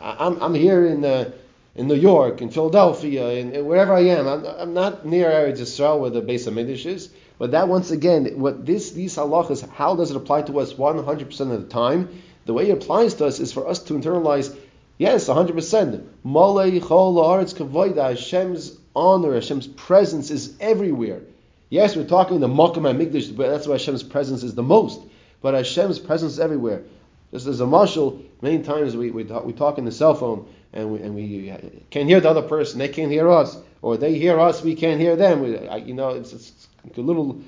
I'm, 0.00 0.40
I'm 0.42 0.54
here 0.54 0.86
in. 0.86 1.04
Uh, 1.04 1.30
in 1.76 1.88
New 1.88 1.94
York, 1.94 2.40
in 2.40 2.48
Philadelphia, 2.48 3.28
in, 3.32 3.66
wherever 3.66 3.92
I 3.92 4.00
am. 4.00 4.26
I'm, 4.26 4.46
I'm 4.46 4.74
not 4.74 5.04
near 5.04 5.28
Eretz 5.30 5.60
Yisrael 5.60 6.00
where 6.00 6.10
the 6.10 6.22
base 6.22 6.46
of 6.46 6.54
Midrash 6.54 6.86
is, 6.86 7.10
but 7.38 7.50
that 7.50 7.68
once 7.68 7.90
again, 7.90 8.40
what 8.40 8.64
this 8.64 8.92
these 8.92 9.16
halachas, 9.16 9.68
how 9.68 9.94
does 9.94 10.10
it 10.10 10.16
apply 10.16 10.42
to 10.42 10.58
us 10.58 10.72
100% 10.72 11.40
of 11.40 11.48
the 11.48 11.68
time? 11.68 12.22
The 12.46 12.54
way 12.54 12.70
it 12.70 12.82
applies 12.82 13.14
to 13.14 13.26
us 13.26 13.40
is 13.40 13.52
for 13.52 13.68
us 13.68 13.80
to 13.84 13.94
internalize, 13.94 14.56
yes, 14.96 15.28
100%. 15.28 16.06
Malay 16.24 16.80
chol 16.80 17.14
haaretz 17.16 17.94
Hashem's 17.94 18.78
honor, 18.94 19.34
Hashem's 19.34 19.66
presence 19.66 20.30
is 20.30 20.56
everywhere. 20.60 21.20
Yes, 21.68 21.96
we're 21.96 22.06
talking 22.06 22.40
the 22.40 22.48
Makam 22.48 22.84
Mikdash, 22.96 23.36
but 23.36 23.48
that's 23.48 23.66
why 23.66 23.74
Hashem's 23.74 24.02
presence 24.02 24.42
is 24.42 24.54
the 24.54 24.62
most. 24.62 25.00
But 25.42 25.54
Hashem's 25.54 25.98
presence 25.98 26.34
is 26.34 26.40
everywhere. 26.40 26.84
Just 27.32 27.46
as 27.46 27.60
a 27.60 27.66
marshal, 27.66 28.22
many 28.40 28.62
times 28.62 28.96
we, 28.96 29.10
we, 29.10 29.24
talk, 29.24 29.44
we 29.44 29.52
talk 29.52 29.78
in 29.78 29.84
the 29.84 29.92
cell 29.92 30.14
phone 30.14 30.48
and 30.72 30.92
we, 30.92 31.02
and 31.02 31.14
we 31.14 31.50
uh, 31.50 31.58
can't 31.90 32.08
hear 32.08 32.20
the 32.20 32.30
other 32.30 32.42
person, 32.42 32.78
they 32.78 32.88
can't 32.88 33.10
hear 33.10 33.28
us, 33.28 33.58
or 33.82 33.96
they 33.96 34.14
hear 34.14 34.38
us, 34.38 34.62
we 34.62 34.74
can't 34.74 35.00
hear 35.00 35.16
them. 35.16 35.40
We, 35.40 35.80
you 35.80 35.94
know, 35.94 36.10
it's, 36.10 36.32
it's 36.32 36.68
a 36.96 37.00
little 37.00 37.40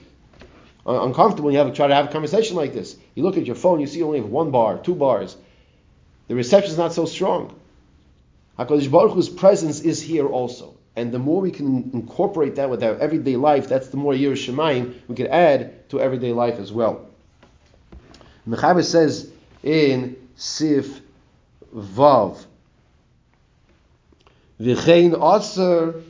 uncomfortable 0.84 1.46
when 1.46 1.54
you 1.54 1.60
have 1.60 1.72
try 1.74 1.86
to 1.86 1.94
have 1.94 2.06
a 2.06 2.12
conversation 2.12 2.56
like 2.56 2.72
this. 2.72 2.96
You 3.14 3.22
look 3.22 3.36
at 3.36 3.46
your 3.46 3.54
phone, 3.54 3.80
you 3.80 3.86
see 3.86 4.02
only 4.02 4.20
one 4.20 4.50
bar, 4.50 4.78
two 4.78 4.94
bars. 4.94 5.36
The 6.28 6.34
reception 6.34 6.72
is 6.72 6.78
not 6.78 6.92
so 6.92 7.04
strong. 7.04 7.58
Hakadosh 8.58 8.90
Baruch 8.90 9.12
Hu's 9.12 9.28
presence 9.28 9.80
is 9.80 10.02
here 10.02 10.26
also, 10.26 10.74
and 10.98 11.12
the 11.12 11.18
more 11.18 11.40
we 11.40 11.52
can 11.52 11.90
incorporate 11.94 12.56
that 12.56 12.68
with 12.68 12.82
our 12.82 12.96
everyday 12.96 13.36
life, 13.36 13.68
that's 13.68 13.88
the 13.88 13.96
more 13.96 14.14
Yir 14.14 14.32
Shemayim 14.32 14.94
we 15.06 15.14
can 15.14 15.28
add 15.28 15.88
to 15.90 16.00
everyday 16.00 16.32
life 16.32 16.58
as 16.58 16.72
well. 16.72 17.08
Mechaber 18.48 18.84
says 18.84 19.30
in 19.62 20.16
Sif 20.34 21.00
Vav, 21.72 22.44
V'chein 24.60 25.14
Aser 25.36 26.02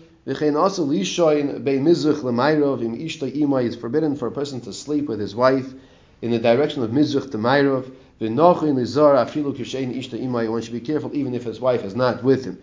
it's 3.66 3.76
forbidden 3.76 4.16
for 4.16 4.28
a 4.28 4.32
person 4.32 4.60
to 4.62 4.72
sleep 4.72 5.06
with 5.06 5.20
his 5.20 5.36
wife 5.36 5.72
in 6.22 6.30
the 6.30 6.38
direction 6.38 6.82
of 6.82 6.90
Mizrach 6.90 7.30
to 7.30 7.38
Mayrov. 7.38 7.90
One 10.50 10.62
should 10.62 10.72
be 10.72 10.80
careful 10.80 11.14
even 11.14 11.34
if 11.34 11.44
his 11.44 11.60
wife 11.60 11.84
is 11.84 11.94
not 11.94 12.24
with 12.24 12.44
him. 12.44 12.58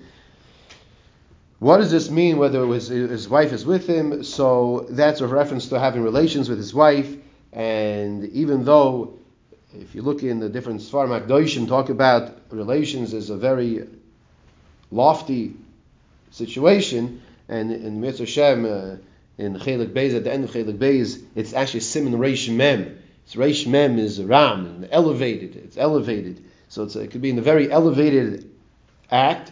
What 1.60 1.78
does 1.78 1.90
this 1.90 2.10
mean 2.10 2.38
whether 2.38 2.66
his, 2.68 2.90
his 2.90 3.30
wife 3.30 3.54
is 3.54 3.66
with 3.66 3.88
him? 3.88 4.24
So 4.24 4.88
that's 4.90 5.22
a 5.22 5.28
reference 5.28 5.70
to 5.70 5.80
having 5.80 6.04
relations 6.04 6.50
with 6.50 6.58
his 6.58 6.74
wife. 6.74 7.16
And 7.54 8.26
even 8.26 8.66
though, 8.66 9.18
if 9.74 9.96
you 9.96 10.02
look 10.02 10.22
in 10.22 10.40
the 10.40 10.50
different 10.50 10.82
Sfar 10.82 11.08
Makdoshim, 11.08 11.68
talk 11.68 11.90
about 11.90 12.38
relations 12.50 13.14
as 13.14 13.30
a 13.30 13.38
very 13.38 13.88
lofty 14.92 15.54
situation, 16.32 17.22
and 17.48 17.72
in 17.72 18.02
Mitzvah 18.02 18.52
uh, 18.52 18.98
in 19.38 19.56
Chelik 19.56 19.94
Beis, 19.94 20.16
at 20.16 20.26
the 20.26 20.34
end 20.34 20.44
of 20.44 20.52
Chelik 20.52 20.78
Beis, 20.78 21.24
it's 21.36 21.54
actually 21.54 21.82
Simon 21.82 22.14
Reish 22.14 22.54
Mem. 22.54 22.98
It's 23.26 23.36
Reish 23.36 23.66
Mem 23.66 23.98
is 23.98 24.22
Ram, 24.22 24.86
elevated. 24.92 25.56
It's 25.56 25.78
elevated. 25.78 26.44
So 26.68 26.84
it 26.84 27.12
could 27.12 27.22
be 27.22 27.30
in 27.30 27.38
a 27.38 27.42
very 27.42 27.72
elevated 27.72 28.52
act. 29.10 29.52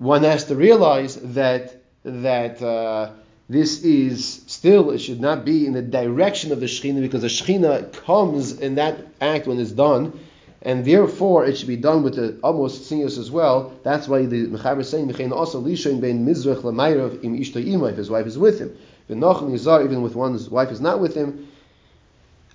One 0.00 0.22
has 0.22 0.44
to 0.44 0.56
realize 0.56 1.16
that 1.16 1.76
that 2.04 2.62
uh, 2.62 3.10
this 3.50 3.82
is 3.84 4.42
still 4.46 4.92
it 4.92 4.98
should 4.98 5.20
not 5.20 5.44
be 5.44 5.66
in 5.66 5.74
the 5.74 5.82
direction 5.82 6.52
of 6.52 6.60
the 6.60 6.64
Shechina 6.64 7.02
because 7.02 7.20
the 7.20 7.28
Shechina 7.28 7.92
comes 7.92 8.58
in 8.58 8.76
that 8.76 8.96
act 9.20 9.46
when 9.46 9.60
it's 9.60 9.72
done 9.72 10.18
and 10.62 10.86
therefore 10.86 11.44
it 11.44 11.58
should 11.58 11.68
be 11.68 11.76
done 11.76 12.02
with 12.02 12.14
the 12.14 12.38
almost 12.42 12.86
seniors 12.86 13.18
as 13.18 13.30
well. 13.30 13.74
That's 13.82 14.08
why 14.08 14.24
the 14.24 14.46
Mechaber 14.46 14.80
is 14.80 14.88
saying 14.88 15.06
Mechain 15.06 15.32
also 15.32 15.60
lishain 15.60 16.00
bein 16.00 16.26
mizrach 16.26 16.62
lamayrav 16.62 17.22
im 17.22 17.38
ishta 17.38 17.62
ima 17.62 17.88
if 17.88 17.98
his 17.98 18.08
wife 18.08 18.26
is 18.26 18.38
with 18.38 18.58
him. 18.58 18.74
Even 19.10 20.00
with 20.00 20.14
one's 20.14 20.48
wife 20.48 20.70
is 20.70 20.80
not 20.80 20.98
with 20.98 21.14
him. 21.14 21.46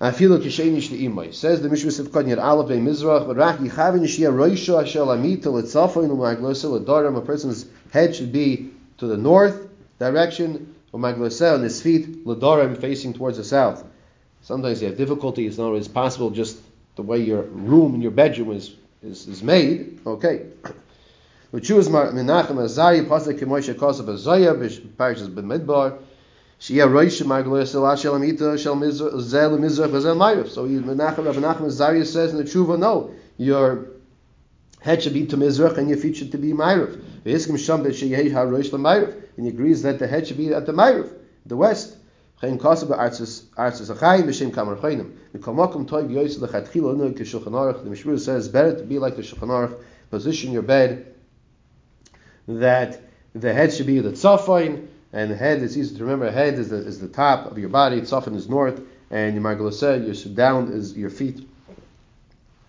Afilu 0.00 0.38
kishein 0.38 0.76
ishta 0.76 1.00
ima. 1.00 1.32
Says 1.32 1.62
the 1.62 1.70
Mishra 1.70 1.90
Sivkot 1.90 2.28
Yer 2.28 2.38
Aleph 2.38 2.68
bein 2.68 2.84
mizrach 2.84 3.26
rach 3.34 3.56
yichavin 3.56 4.02
shia 4.02 4.30
roisha 4.30 4.82
ashel 4.82 5.10
amita 5.10 5.48
letzafoin 5.48 6.10
u'maglosa 6.10 6.78
ledarim. 6.78 7.16
A 7.16 7.22
person's 7.22 7.64
head 7.92 8.14
should 8.14 8.30
be 8.30 8.70
to 8.98 9.06
the 9.06 9.16
north 9.16 9.68
direction 9.98 10.74
u'maglosa 10.92 11.54
on 11.54 11.62
his 11.62 11.80
feet 11.80 12.26
ledarim 12.26 12.78
facing 12.78 13.14
towards 13.14 13.38
the 13.38 13.44
south. 13.44 13.84
Sometimes 14.42 14.82
you 14.82 14.88
have 14.88 14.98
difficulty. 14.98 15.46
It's 15.46 15.56
not 15.56 15.68
always 15.68 15.88
possible 15.88 16.28
just 16.28 16.58
the 16.96 17.02
way 17.02 17.18
your 17.18 17.42
room 17.42 17.94
in 17.94 18.02
your 18.02 18.10
bedroom 18.10 18.52
is, 18.52 18.74
is, 19.02 19.26
is 19.28 19.42
made, 19.42 19.98
okay. 20.06 20.46
V'chuvas 21.54 21.88
Menachem 21.88 22.62
Azariah 22.62 23.04
pasuk 23.04 23.38
k'moishe 23.38 23.72
kosav 23.74 24.08
Azariah 24.08 24.54
b'parshas 24.54 25.28
b'midbar 25.28 25.98
So 26.58 26.74
Menachem 26.74 27.28
Rabbi 27.28 27.50
Menachem 31.38 31.66
Azariah 31.66 32.04
says 32.04 32.32
in 32.32 32.38
the 32.38 32.44
tshuva, 32.44 32.78
no, 32.78 33.10
your 33.36 33.88
head 34.80 35.02
should 35.02 35.14
be 35.14 35.26
to 35.26 35.36
mizrach 35.36 35.76
and 35.76 35.88
your 35.88 35.98
feet 35.98 36.16
should 36.16 36.32
to 36.32 36.38
be 36.38 36.52
l'mayif. 36.52 36.94
And 39.36 39.46
he 39.46 39.52
agrees 39.52 39.82
that 39.82 39.98
the 39.98 40.06
head 40.06 40.26
should 40.26 40.38
be 40.38 40.54
at 40.54 40.64
the 40.64 40.72
mayif, 40.72 41.12
the 41.44 41.56
west. 41.56 41.96
The 42.38 42.48
Aruch. 42.48 42.82
The 47.82 47.90
Mishmur 47.90 48.20
says 48.20 48.48
better 48.48 48.76
to 48.76 48.84
be 48.84 48.98
like 48.98 49.16
the 49.16 49.22
Shulchan 49.22 49.48
Aruch. 49.48 49.78
Position 50.10 50.52
your 50.52 50.62
bed 50.62 51.14
that 52.46 53.00
the 53.34 53.54
head 53.54 53.72
should 53.72 53.86
be 53.86 54.00
the 54.00 54.10
tzafain, 54.10 54.86
and 55.16 55.30
the 55.30 55.36
head 55.36 55.62
is 55.62 55.78
easy 55.78 55.96
to 55.96 56.04
remember. 56.04 56.30
Head 56.30 56.58
is 56.58 56.68
the, 56.68 56.76
is 56.76 57.00
the 57.00 57.08
top 57.08 57.50
of 57.50 57.56
your 57.56 57.70
body. 57.70 58.02
Tzafin 58.02 58.36
is 58.36 58.50
north, 58.50 58.82
and 59.10 59.34
your 59.34 59.42
margaloseh, 59.42 60.04
your 60.04 60.34
down 60.34 60.70
is 60.70 60.94
your 60.94 61.08
feet 61.08 61.48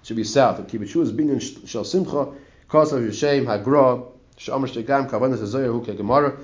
should 0.03 0.15
be 0.15 0.23
south. 0.23 0.57
And 0.57 0.65
kibitchu 0.65 1.01
is 1.01 1.11
binyan 1.11 1.67
shel 1.67 1.83
simcha, 1.83 2.29
cause 2.69 2.93
of 2.93 3.03
your 3.03 3.11
shame, 3.11 3.47
hagra, 3.47 4.07
shamar 4.37 4.69
shtegam, 4.71 5.09
kavanas 5.09 5.39
azoyer 5.39 5.73
hu 5.73 5.85
kegemara. 5.85 6.37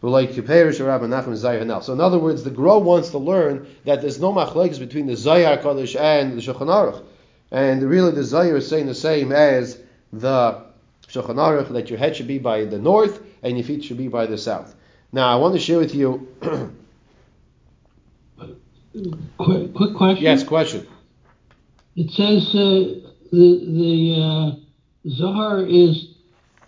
So 0.00 1.92
in 1.92 2.00
other 2.00 2.18
words, 2.20 2.44
the 2.44 2.50
Gra 2.50 2.78
wants 2.78 3.10
to 3.10 3.18
learn 3.18 3.66
that 3.84 4.00
there's 4.00 4.20
no 4.20 4.32
machlekes 4.32 4.78
between 4.78 5.06
the 5.06 5.16
Zohar 5.16 5.56
Kodesh 5.56 5.98
and 5.98 6.38
the 6.38 6.40
Shulchan 6.40 6.68
Aruch. 6.68 7.02
And 7.50 7.82
really 7.82 8.12
the 8.12 8.20
Zayar 8.20 8.58
is 8.58 8.68
saying 8.68 8.86
the 8.86 8.94
same 8.94 9.32
as 9.32 9.76
the 10.12 10.62
Shulchan 11.08 11.34
Aruch, 11.34 11.70
that 11.70 11.90
your 11.90 11.98
head 11.98 12.14
should 12.14 12.28
be 12.28 12.38
by 12.38 12.64
the 12.64 12.78
north 12.78 13.20
and 13.42 13.56
your 13.56 13.66
feet 13.66 13.82
should 13.82 13.98
be 13.98 14.06
by 14.06 14.26
the 14.26 14.38
south. 14.38 14.76
Now 15.12 15.32
I 15.32 15.36
want 15.36 15.54
to 15.54 15.60
share 15.60 15.78
with 15.78 15.94
you... 15.94 16.28
quick, 19.38 19.74
quick 19.74 19.94
question? 19.96 20.24
Yes, 20.24 20.44
question. 20.44 20.86
It 21.96 22.10
says 22.10 22.54
uh, 22.54 23.10
the, 23.32 23.64
the 23.66 24.16
uh, 24.20 24.52
Zohar 25.08 25.64
is 25.66 26.14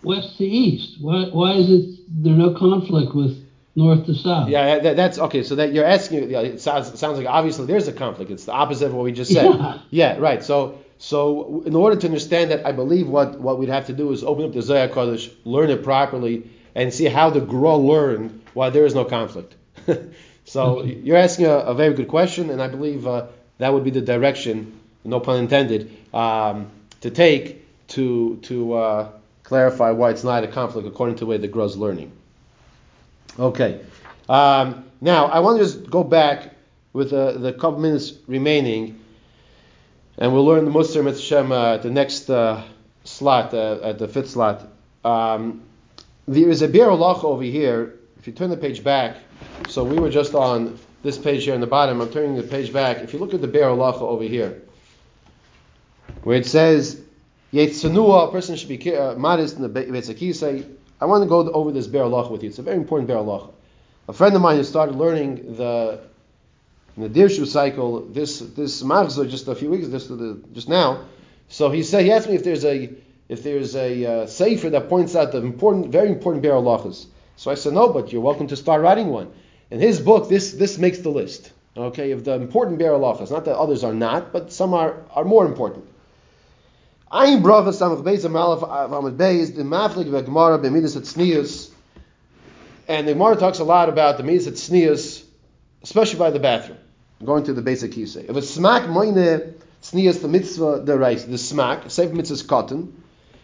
west 0.03 0.37
to 0.37 0.45
east. 0.45 0.97
Why, 1.01 1.25
why 1.31 1.53
is 1.53 1.69
it 1.69 1.99
there 2.23 2.33
no 2.33 2.53
conflict 2.53 3.15
with 3.15 3.45
north 3.75 4.05
to 4.05 4.15
south. 4.15 4.49
Yeah, 4.49 4.79
that, 4.79 4.95
that's 4.95 5.17
okay. 5.17 5.43
So 5.43 5.55
that 5.55 5.73
you're 5.73 5.85
asking, 5.85 6.29
yeah, 6.29 6.41
it 6.41 6.61
sounds 6.61 6.89
it 6.89 6.97
sounds 6.97 7.17
like 7.17 7.27
obviously 7.27 7.65
there's 7.65 7.87
a 7.87 7.93
conflict. 7.93 8.31
It's 8.31 8.45
the 8.45 8.51
opposite 8.51 8.87
of 8.87 8.93
what 8.93 9.03
we 9.03 9.11
just 9.11 9.31
said. 9.31 9.45
Yeah. 9.45 9.79
Yeah, 9.89 10.17
right. 10.17 10.43
So 10.43 10.79
so 10.97 11.63
in 11.65 11.75
order 11.75 11.95
to 11.95 12.07
understand 12.07 12.51
that, 12.51 12.65
I 12.65 12.71
believe 12.71 13.07
what 13.07 13.39
what 13.39 13.59
we'd 13.59 13.69
have 13.69 13.87
to 13.87 13.93
do 13.93 14.11
is 14.11 14.23
open 14.23 14.45
up 14.45 14.53
the 14.53 14.61
Zohar 14.61 14.87
Kodesh, 14.87 15.33
learn 15.45 15.69
it 15.69 15.83
properly, 15.83 16.49
and 16.75 16.93
see 16.93 17.05
how 17.05 17.29
the 17.29 17.41
Gra 17.41 17.75
learned 17.75 18.41
why 18.53 18.69
there 18.69 18.85
is 18.85 18.95
no 18.95 19.05
conflict. 19.05 19.55
so 20.45 20.83
you're 20.83 21.17
asking 21.17 21.45
a, 21.45 21.57
a 21.57 21.73
very 21.73 21.93
good 21.93 22.07
question, 22.07 22.49
and 22.49 22.61
I 22.61 22.67
believe 22.67 23.07
uh, 23.07 23.27
that 23.57 23.73
would 23.73 23.83
be 23.83 23.91
the 23.91 24.01
direction, 24.01 24.79
no 25.03 25.19
pun 25.19 25.39
intended, 25.39 25.95
um, 26.13 26.69
to 27.01 27.09
take 27.09 27.65
to 27.89 28.37
to 28.43 28.73
uh, 28.73 29.09
clarify 29.43 29.91
why 29.91 30.11
it's 30.11 30.23
not 30.23 30.43
a 30.43 30.47
conflict 30.47 30.87
according 30.87 31.15
to 31.17 31.21
the 31.21 31.25
way 31.25 31.37
the 31.37 31.47
Gra 31.47 31.65
is 31.65 31.77
learning. 31.77 32.11
Okay. 33.39 33.81
Um, 34.29 34.85
now, 35.01 35.25
I 35.25 35.39
want 35.39 35.57
to 35.57 35.63
just 35.63 35.89
go 35.89 36.03
back 36.03 36.53
with 36.93 37.11
the, 37.11 37.33
the 37.33 37.53
couple 37.53 37.79
minutes 37.79 38.13
remaining, 38.27 38.99
and 40.17 40.33
we'll 40.33 40.45
learn 40.45 40.65
the 40.65 40.71
Musar 40.71 41.03
Mitzvah 41.03 41.53
uh, 41.53 41.73
at 41.75 41.83
the 41.83 41.89
next 41.89 42.29
uh, 42.29 42.63
slot, 43.03 43.53
uh, 43.53 43.79
at 43.83 43.97
the 43.97 44.07
fifth 44.07 44.29
slot. 44.29 44.67
Um, 45.03 45.63
there 46.27 46.49
is 46.49 46.61
a 46.61 46.67
Beer 46.67 46.87
Halacha 46.87 47.23
over 47.23 47.43
here. 47.43 47.95
If 48.19 48.27
you 48.27 48.33
turn 48.33 48.49
the 48.49 48.57
page 48.57 48.83
back, 48.83 49.17
so 49.67 49.83
we 49.83 49.97
were 49.97 50.09
just 50.09 50.35
on 50.35 50.77
this 51.03 51.17
page 51.17 51.45
here 51.45 51.55
in 51.55 51.61
the 51.61 51.67
bottom. 51.67 52.01
I'm 52.01 52.11
turning 52.11 52.35
the 52.35 52.43
page 52.43 52.71
back. 52.71 52.97
If 52.97 53.13
you 53.13 53.19
look 53.19 53.33
at 53.33 53.41
the 53.41 53.47
Beer 53.47 53.65
Halacha 53.65 54.01
over 54.01 54.23
here, 54.23 54.61
where 56.23 56.37
it 56.37 56.45
says, 56.45 57.01
Yetzanua, 57.53 58.29
a 58.29 58.31
person 58.31 58.55
should 58.55 58.69
be 58.69 58.95
uh, 58.95 59.15
modest 59.15 59.57
in 59.57 59.63
the 59.63 59.69
Betzakisei. 59.69 60.65
I 61.01 61.05
want 61.05 61.23
to 61.23 61.27
go 61.27 61.49
over 61.51 61.71
this 61.71 61.87
Be'er 61.87 62.03
Halacha 62.03 62.31
with 62.31 62.43
you. 62.43 62.49
It's 62.49 62.59
a 62.59 62.61
very 62.61 62.77
important 62.77 63.07
Be'er 63.07 63.17
Halacha. 63.17 63.51
A 64.07 64.13
friend 64.13 64.35
of 64.35 64.41
mine 64.41 64.57
who 64.57 64.63
started 64.63 64.95
learning 64.95 65.55
the 65.55 65.99
in 66.97 67.03
the 67.03 67.09
Dirshu 67.09 67.47
cycle 67.47 68.01
this 68.01 68.39
this 68.39 68.83
Machzor 68.83 69.29
just 69.29 69.47
a 69.47 69.55
few 69.55 69.69
weeks 69.69 69.87
just 69.87 70.11
just 70.53 70.69
now. 70.69 71.05
So 71.47 71.71
he 71.71 71.83
said 71.83 72.03
he 72.03 72.11
asked 72.11 72.29
me 72.29 72.35
if 72.35 72.43
there's 72.43 72.65
a 72.65 72.93
if 73.31 73.43
there's 73.43 73.77
a 73.77 74.05
uh, 74.05 74.27
sefer 74.27 74.69
that 74.71 74.89
points 74.89 75.15
out 75.15 75.31
the 75.31 75.37
important 75.37 75.87
very 75.89 76.09
important 76.09 76.43
Be'er 76.43 76.51
Halachas. 76.51 77.05
So 77.37 77.49
I 77.49 77.55
said 77.55 77.71
no, 77.71 77.87
but 77.87 78.11
you're 78.11 78.21
welcome 78.21 78.47
to 78.47 78.57
start 78.57 78.81
writing 78.81 79.07
one. 79.07 79.31
In 79.71 79.79
his 79.79 80.01
book, 80.01 80.27
this 80.27 80.51
this 80.51 80.77
makes 80.77 80.99
the 80.99 81.09
list. 81.09 81.53
Okay, 81.77 82.11
of 82.11 82.25
the 82.25 82.33
important 82.33 82.77
Be'er 82.77 82.91
Halachas. 82.91 83.31
Not 83.31 83.45
that 83.45 83.57
others 83.57 83.85
are 83.85 83.93
not, 83.93 84.33
but 84.33 84.51
some 84.51 84.73
are 84.73 84.97
are 85.15 85.23
more 85.23 85.45
important. 85.45 85.85
Ein 87.09 87.41
bracha 87.41 87.69
samach 87.69 88.03
beis 88.03 88.25
amad 88.25 89.15
beis 89.15 89.55
the 89.55 89.63
v'gemara 89.63 90.61
b'midas 90.61 90.97
tznius, 90.97 91.71
and 92.89 93.07
the 93.07 93.13
Gemara 93.13 93.37
talks 93.37 93.59
a 93.59 93.63
lot 93.63 93.87
about 93.87 94.17
the 94.17 94.23
midas 94.23 94.47
tznius, 94.47 95.23
especially 95.83 96.19
by 96.19 96.31
the 96.31 96.39
bathroom, 96.39 96.79
going 97.23 97.45
to 97.45 97.53
the 97.53 97.61
beis 97.61 97.81
hakisei. 97.81 98.29
If 98.29 98.35
a 98.35 98.41
smack 98.41 98.89
moine 98.89 99.53
tznius 99.81 100.21
the 100.21 100.27
mitzvah 100.27 100.81
the 100.83 100.97
rice 100.97 101.23
the 101.23 101.37
smack 101.37 101.89
save 101.89 102.11
mitzvah's 102.11 102.43
cotton, 102.43 103.00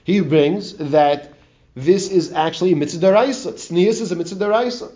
he 0.08 0.22
brings 0.22 0.74
that 0.78 1.34
this 1.76 2.10
is 2.10 2.32
actually 2.32 2.72
a 2.72 2.78
mitzvah 2.78 3.08
deraisa. 3.08 3.52
Tznius 3.52 4.00
is 4.00 4.14
a 4.14 4.16
mitzvah 4.16 4.48
l'rabim. 4.48 4.94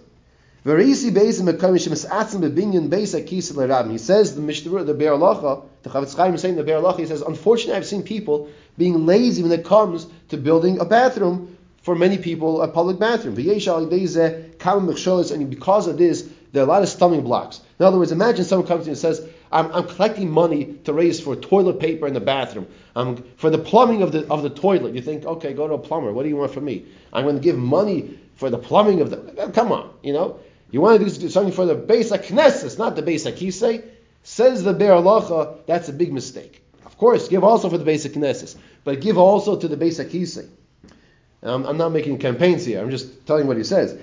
He 3.91 3.97
says 3.97 4.35
the 4.35 4.41
Mishnah, 4.41 4.83
the 4.85 4.93
Be'er 4.93 5.17
the 5.17 5.89
Chofetz 5.89 6.15
Chaim 6.15 6.33
is 6.33 6.41
saying 6.41 6.55
the 6.55 6.63
Be'er 6.63 6.79
Halacha. 6.79 6.99
He 6.99 7.05
says, 7.07 7.21
unfortunately, 7.21 7.75
I've 7.75 7.85
seen 7.85 8.03
people 8.03 8.49
being 8.77 9.05
lazy 9.05 9.43
when 9.43 9.51
it 9.51 9.65
comes 9.65 10.07
to 10.29 10.37
building 10.37 10.79
a 10.79 10.85
bathroom 10.85 11.57
for 11.81 11.93
many 11.93 12.17
people, 12.17 12.61
a 12.61 12.69
public 12.69 12.97
bathroom. 12.97 13.35
And 13.35 13.45
because 15.49 15.87
of 15.87 15.97
this, 15.97 16.29
there 16.53 16.63
are 16.63 16.65
a 16.65 16.69
lot 16.69 16.83
of 16.83 16.89
stumbling 16.89 17.23
blocks. 17.23 17.59
In 17.79 17.85
other 17.85 17.97
words, 17.97 18.13
imagine 18.13 18.45
someone 18.45 18.65
comes 18.65 18.83
to 18.83 18.85
you 18.85 18.91
and 18.91 18.97
says, 18.97 19.27
I'm, 19.51 19.71
I'm 19.71 19.87
collecting 19.87 20.29
money 20.29 20.77
to 20.85 20.93
raise 20.93 21.19
for 21.19 21.35
toilet 21.35 21.79
paper 21.79 22.07
in 22.07 22.13
the 22.13 22.21
bathroom, 22.21 22.67
um, 22.95 23.23
for 23.37 23.49
the 23.49 23.57
plumbing 23.57 24.01
of 24.01 24.11
the 24.11 24.27
of 24.29 24.43
the 24.43 24.49
toilet. 24.49 24.95
You 24.95 25.01
think, 25.01 25.25
okay, 25.25 25.53
go 25.53 25.67
to 25.67 25.73
a 25.73 25.79
plumber. 25.79 26.13
What 26.13 26.23
do 26.23 26.29
you 26.29 26.37
want 26.37 26.53
from 26.53 26.65
me? 26.65 26.85
I'm 27.11 27.23
going 27.25 27.35
to 27.35 27.41
give 27.41 27.57
money 27.57 28.19
for 28.35 28.49
the 28.49 28.57
plumbing 28.57 29.01
of 29.01 29.09
the. 29.09 29.51
Come 29.53 29.71
on, 29.71 29.93
you 30.01 30.13
know. 30.13 30.39
You 30.71 30.79
want 30.79 31.01
to 31.05 31.19
do 31.19 31.29
something 31.29 31.53
for 31.53 31.65
the 31.65 31.75
base 31.75 32.11
Knesset, 32.11 32.77
not 32.77 32.95
the 32.95 33.01
base 33.01 33.25
of 33.25 33.35
Kisei. 33.35 33.83
Says 34.23 34.63
the 34.63 34.73
Be'er 34.73 34.93
Halacha, 34.93 35.65
that's 35.65 35.89
a 35.89 35.93
big 35.93 36.13
mistake. 36.13 36.63
Of 36.85 36.97
course, 36.97 37.27
give 37.27 37.43
also 37.43 37.69
for 37.69 37.77
the 37.77 37.83
base 37.83 38.05
Knesset, 38.05 38.55
but 38.83 39.01
give 39.01 39.17
also 39.17 39.57
to 39.57 39.67
the 39.67 39.75
base 39.75 39.99
of 39.99 40.07
Kisei. 40.07 40.47
Um, 41.43 41.65
I'm 41.65 41.77
not 41.77 41.91
making 41.91 42.19
campaigns 42.19 42.65
here. 42.65 42.79
I'm 42.79 42.91
just 42.91 43.25
telling 43.25 43.47
what 43.47 43.57
he 43.57 43.63
says. 43.63 43.97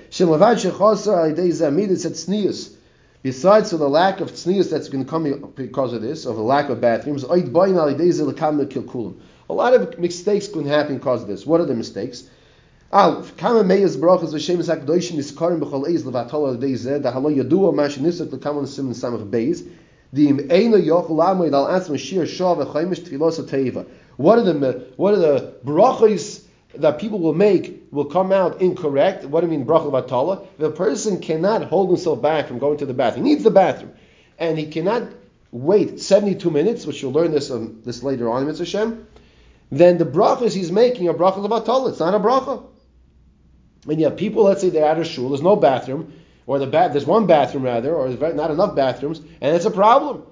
Besides 3.22 3.70
for 3.70 3.78
the 3.78 3.88
lack 3.88 4.20
of 4.20 4.32
tznius 4.32 4.70
that's 4.70 4.88
going 4.88 5.04
to 5.04 5.10
come 5.10 5.52
because 5.56 5.92
of 5.92 6.02
this, 6.02 6.24
of 6.24 6.36
the 6.36 6.42
lack 6.42 6.68
of 6.68 6.80
bathrooms, 6.80 7.24
a 7.24 7.26
lot 9.48 9.74
of 9.74 9.98
mistakes 9.98 10.46
can 10.46 10.64
happen 10.64 10.98
because 10.98 11.22
of 11.22 11.28
this. 11.28 11.44
What 11.44 11.60
are 11.60 11.66
the 11.66 11.74
mistakes? 11.74 12.24
What 12.90 13.00
are 13.18 13.22
the 24.42 24.86
what 24.96 25.14
are 25.14 25.18
the 25.18 25.54
brachas 25.64 26.47
that 26.74 26.98
people 26.98 27.18
will 27.18 27.34
make 27.34 27.88
will 27.90 28.04
come 28.04 28.32
out 28.32 28.60
incorrect? 28.60 29.24
What 29.24 29.40
do 29.40 29.46
you 29.46 29.50
mean 29.50 29.66
bracha 29.66 29.90
vatala? 29.90 30.46
The 30.58 30.70
person 30.70 31.20
cannot 31.20 31.64
hold 31.64 31.88
himself 31.88 32.20
back 32.20 32.46
from 32.46 32.58
going 32.58 32.78
to 32.78 32.86
the 32.86 32.94
bathroom. 32.94 33.24
He 33.24 33.32
needs 33.32 33.44
the 33.44 33.50
bathroom, 33.50 33.92
and 34.38 34.58
he 34.58 34.66
cannot 34.66 35.04
wait 35.50 36.00
72 36.00 36.50
minutes, 36.50 36.86
which 36.86 37.02
you'll 37.02 37.12
learn 37.12 37.32
this 37.32 37.50
um, 37.50 37.80
this 37.84 38.02
later 38.02 38.30
on, 38.30 38.46
Mitzvah 38.46 38.64
Hashem. 38.64 39.06
Then 39.70 39.98
the 39.98 40.06
brachas 40.06 40.54
he's 40.54 40.72
making 40.72 41.08
are 41.08 41.14
bracha 41.14 41.36
levatala. 41.36 41.90
It's 41.90 42.00
not 42.00 42.14
a 42.14 42.20
bracha. 42.20 42.64
And 43.86 44.00
have 44.00 44.16
people, 44.16 44.44
let's 44.44 44.60
say 44.60 44.70
they're 44.70 44.84
at 44.84 44.98
a 44.98 45.04
shul, 45.04 45.30
there's 45.30 45.42
no 45.42 45.56
bathroom, 45.56 46.12
or 46.46 46.58
the 46.58 46.66
ba- 46.66 46.90
there's 46.90 47.06
one 47.06 47.26
bathroom 47.26 47.62
rather, 47.62 47.94
or 47.94 48.08
not 48.08 48.50
enough 48.50 48.74
bathrooms, 48.74 49.20
and 49.40 49.54
it's 49.54 49.64
a 49.64 49.70
problem. 49.70 50.24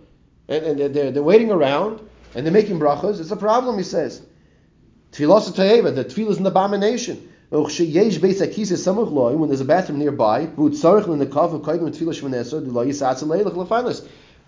And, 0.48 0.80
and 0.80 0.94
they're, 0.94 1.10
they're 1.10 1.22
waiting 1.22 1.50
around, 1.50 2.00
and 2.34 2.44
they're 2.44 2.52
making 2.52 2.78
brachas. 2.78 3.20
It's 3.20 3.30
a 3.30 3.36
problem, 3.36 3.78
he 3.78 3.84
says. 3.84 4.22
Tfilas 5.16 5.54
ta'eva, 5.54 5.92
the 5.92 6.04
tefillah 6.04 6.30
is 6.30 6.38
an 6.38 6.46
abomination. 6.46 7.26
When 7.48 7.62
there's 7.64 7.80
a 9.60 9.64
bathroom 9.64 9.98
nearby, 9.98 10.40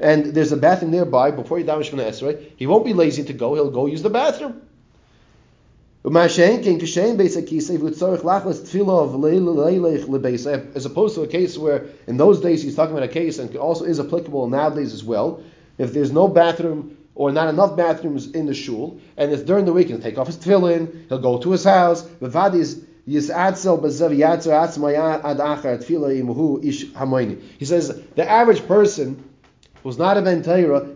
and 0.00 0.26
there's 0.26 0.52
a 0.52 0.56
bathroom 0.58 0.90
nearby 0.90 1.30
before 1.30 1.58
you 1.58 1.64
daven 1.64 1.84
Shemoneh 1.88 2.08
Esrei, 2.08 2.50
he 2.56 2.66
won't 2.66 2.84
be 2.84 2.92
lazy 2.92 3.24
to 3.24 3.32
go. 3.32 3.54
He'll 3.54 3.70
go 3.70 3.86
use 3.86 4.02
the 4.02 4.10
bathroom. 4.10 4.60
As 6.04 6.38
opposed 10.84 11.14
to 11.14 11.22
a 11.22 11.26
case 11.26 11.56
where 11.56 11.86
in 12.06 12.18
those 12.18 12.40
days 12.40 12.62
he's 12.62 12.76
talking 12.76 12.94
about 12.94 13.08
a 13.08 13.12
case 13.12 13.38
and 13.38 13.56
also 13.56 13.86
is 13.86 13.98
applicable 13.98 14.48
nowadays 14.48 14.92
as 14.92 15.02
well. 15.02 15.40
If 15.78 15.94
there's 15.94 16.12
no 16.12 16.28
bathroom 16.28 16.97
or 17.18 17.32
not 17.32 17.48
enough 17.48 17.76
bathrooms 17.76 18.30
in 18.30 18.46
the 18.46 18.54
shul, 18.54 19.00
and 19.16 19.32
it's 19.32 19.42
during 19.42 19.64
the 19.64 19.72
week, 19.72 19.88
he'll 19.88 19.98
take 19.98 20.16
off 20.18 20.28
his 20.28 20.36
tefillin, 20.36 21.08
he'll 21.08 21.18
go 21.18 21.36
to 21.38 21.50
his 21.50 21.64
house. 21.64 22.08
He 22.20 23.20
says 23.20 23.42
the 28.14 28.30
average 28.30 28.66
person 28.68 29.24
who's 29.82 29.98
not 29.98 30.16
a 30.16 30.22
Ben 30.22 30.42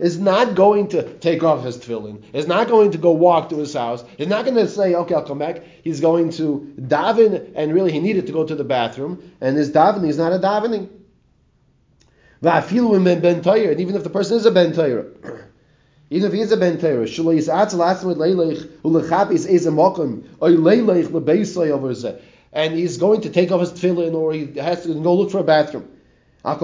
is 0.00 0.18
not 0.20 0.54
going 0.54 0.88
to 0.88 1.02
take 1.18 1.42
off 1.42 1.64
his 1.64 1.76
tefillin, 1.76 2.22
is 2.32 2.46
not 2.46 2.68
going 2.68 2.92
to 2.92 2.98
go 2.98 3.11
walk 3.11 3.48
to 3.48 3.56
his 3.56 3.74
house, 3.74 4.04
is 4.16 4.28
not 4.28 4.44
going 4.44 4.56
to 4.56 4.68
say, 4.68 4.94
okay, 4.94 5.16
I'll 5.16 5.24
come 5.24 5.40
back. 5.40 5.64
He's 5.82 6.00
going 6.00 6.30
to 6.32 6.72
daven, 6.80 7.50
and 7.56 7.74
really 7.74 7.90
he 7.90 7.98
needed 7.98 8.28
to 8.28 8.32
go 8.32 8.46
to 8.46 8.54
the 8.54 8.62
bathroom, 8.62 9.32
and 9.40 9.56
his 9.56 9.72
davening 9.72 10.08
is 10.08 10.18
not 10.18 10.32
a 10.32 10.38
davening. 10.38 10.88
And 12.44 12.72
even 13.80 13.94
if 13.94 14.02
the 14.02 14.11
person 14.11 14.37
is 14.37 14.46
a 14.46 14.50
Ben 14.50 14.72
Torah, 14.72 15.06
even 16.12 16.29
if 16.29 16.35
he 16.35 16.42
is 16.42 16.53
a 16.53 16.59
Ben 16.59 16.79
Torah, 16.79 17.09
and 22.55 22.75
he's 22.75 22.98
going 22.98 23.22
to 23.22 23.31
take 23.31 23.51
off 23.51 23.61
his 23.61 23.72
tefillin, 23.72 24.12
or 24.12 24.35
he 24.35 24.53
has 24.61 24.83
to 24.83 24.92
go 24.92 25.14
look 25.14 25.31
for 25.31 25.38
a 25.38 25.42
bathroom. 25.42 25.88
Yesh 26.44 26.61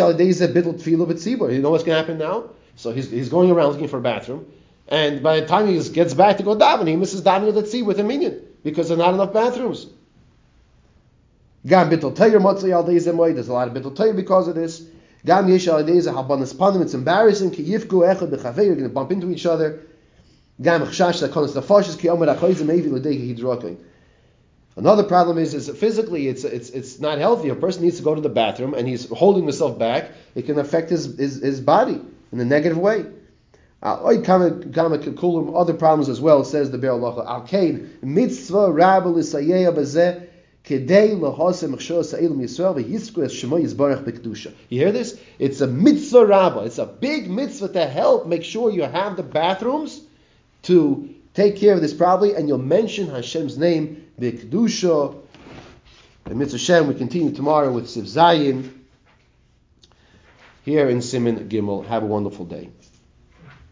al 0.00 0.12
bittul 0.12 0.74
tefillah. 0.74 1.54
You 1.54 1.62
know 1.62 1.70
what's 1.70 1.84
going 1.84 1.94
to 1.94 2.00
happen 2.00 2.18
now? 2.18 2.50
So 2.74 2.90
he's, 2.90 3.08
he's 3.08 3.28
going 3.28 3.52
around 3.52 3.70
looking 3.70 3.86
for 3.86 3.98
a 3.98 4.02
bathroom, 4.02 4.44
and 4.88 5.22
by 5.22 5.38
the 5.38 5.46
time 5.46 5.68
he 5.68 5.80
gets 5.90 6.14
back 6.14 6.38
to 6.38 6.42
go 6.42 6.56
daven, 6.56 6.88
he 6.88 6.96
misses 6.96 7.22
davening 7.22 7.56
at 7.56 7.64
tzibur 7.64 7.86
with 7.86 8.00
a 8.00 8.02
minion 8.02 8.42
because 8.64 8.88
there 8.88 8.98
are 8.98 8.98
not 8.98 9.14
enough 9.14 9.32
bathrooms. 9.32 9.86
Gam 11.64 11.90
bittul 11.90 12.16
tayr 12.16 12.40
motzei 12.40 12.72
al 12.72 12.82
deizeh 12.82 13.34
There's 13.34 13.46
a 13.46 13.52
lot 13.52 13.68
of 13.68 13.74
bittul 13.74 13.94
tayr 13.94 14.16
because 14.16 14.48
of 14.48 14.56
this. 14.56 14.84
Gam 15.24 15.48
yesh 15.48 15.68
al 15.68 15.82
deizeh 15.84 16.12
habanas 16.12 16.54
panim. 16.54 16.82
It's 16.82 16.94
embarrassing. 16.94 17.50
Ki 17.50 17.64
yifku 17.64 18.04
echad 18.04 18.30
b'chavei. 18.30 18.66
You're 18.66 18.74
going 18.74 18.88
to 18.88 18.94
bump 18.94 19.12
into 19.12 19.30
each 19.30 19.46
other. 19.46 19.80
Gam 20.60 20.82
chshash 20.82 21.20
that 21.20 21.30
konas 21.30 21.52
nefashis 21.52 21.98
ki 21.98 22.08
omer 22.08 22.26
achoyzim 22.26 22.66
evi 22.66 22.90
l'dei 22.92 23.34
hidrokin. 23.34 23.76
Another 24.76 25.04
problem 25.04 25.38
is, 25.38 25.54
is 25.54 25.68
physically 25.70 26.26
it's, 26.26 26.42
it's, 26.42 26.70
it's 26.70 26.98
not 26.98 27.18
healthy. 27.18 27.48
A 27.48 27.54
person 27.54 27.84
needs 27.84 27.98
to 27.98 28.02
go 28.02 28.14
to 28.14 28.20
the 28.20 28.28
bathroom 28.28 28.74
and 28.74 28.88
he's 28.88 29.08
holding 29.08 29.44
himself 29.44 29.78
back. 29.78 30.10
It 30.34 30.46
can 30.46 30.58
affect 30.58 30.90
his, 30.90 31.16
his, 31.16 31.40
his 31.40 31.60
body 31.60 32.00
in 32.32 32.40
a 32.40 32.44
negative 32.44 32.76
way. 32.76 33.06
Uh, 33.82 33.96
other 33.96 35.74
problems 35.74 36.08
as 36.08 36.20
well, 36.20 36.42
says 36.42 36.70
the 36.70 36.78
Be'er 36.78 36.92
Halacha. 36.92 37.26
Arcade, 37.26 38.02
mitzvah 38.02 38.72
rabbi 38.72 39.08
l'sayeya 39.10 39.72
bazeh, 39.72 40.26
You 40.66 40.78
hear 44.78 44.92
this? 44.92 45.20
It's 45.38 45.60
a 45.60 45.66
mitzvah 45.66 46.24
rabba. 46.26 46.60
It's 46.60 46.78
a 46.78 46.86
big 46.86 47.30
mitzvah 47.30 47.68
to 47.74 47.86
help 47.86 48.26
make 48.26 48.44
sure 48.44 48.70
you 48.70 48.84
have 48.84 49.16
the 49.16 49.22
bathrooms 49.22 50.00
to 50.62 51.14
take 51.34 51.56
care 51.56 51.74
of 51.74 51.82
this 51.82 51.92
properly, 51.92 52.34
and 52.34 52.48
you'll 52.48 52.56
mention 52.56 53.10
Hashem's 53.10 53.58
name, 53.58 54.06
b'kedusha. 54.18 55.20
And 56.24 56.38
mitzvah 56.38 56.58
Shem, 56.58 56.88
we 56.88 56.94
continue 56.94 57.32
tomorrow 57.32 57.70
with 57.70 57.90
Sif 57.90 58.06
Zayin 58.06 58.70
here 60.64 60.88
in 60.88 60.98
Siman 60.98 61.48
Gimel. 61.50 61.84
Have 61.86 62.04
a 62.04 62.06
wonderful 62.06 62.46
day. 62.46 62.70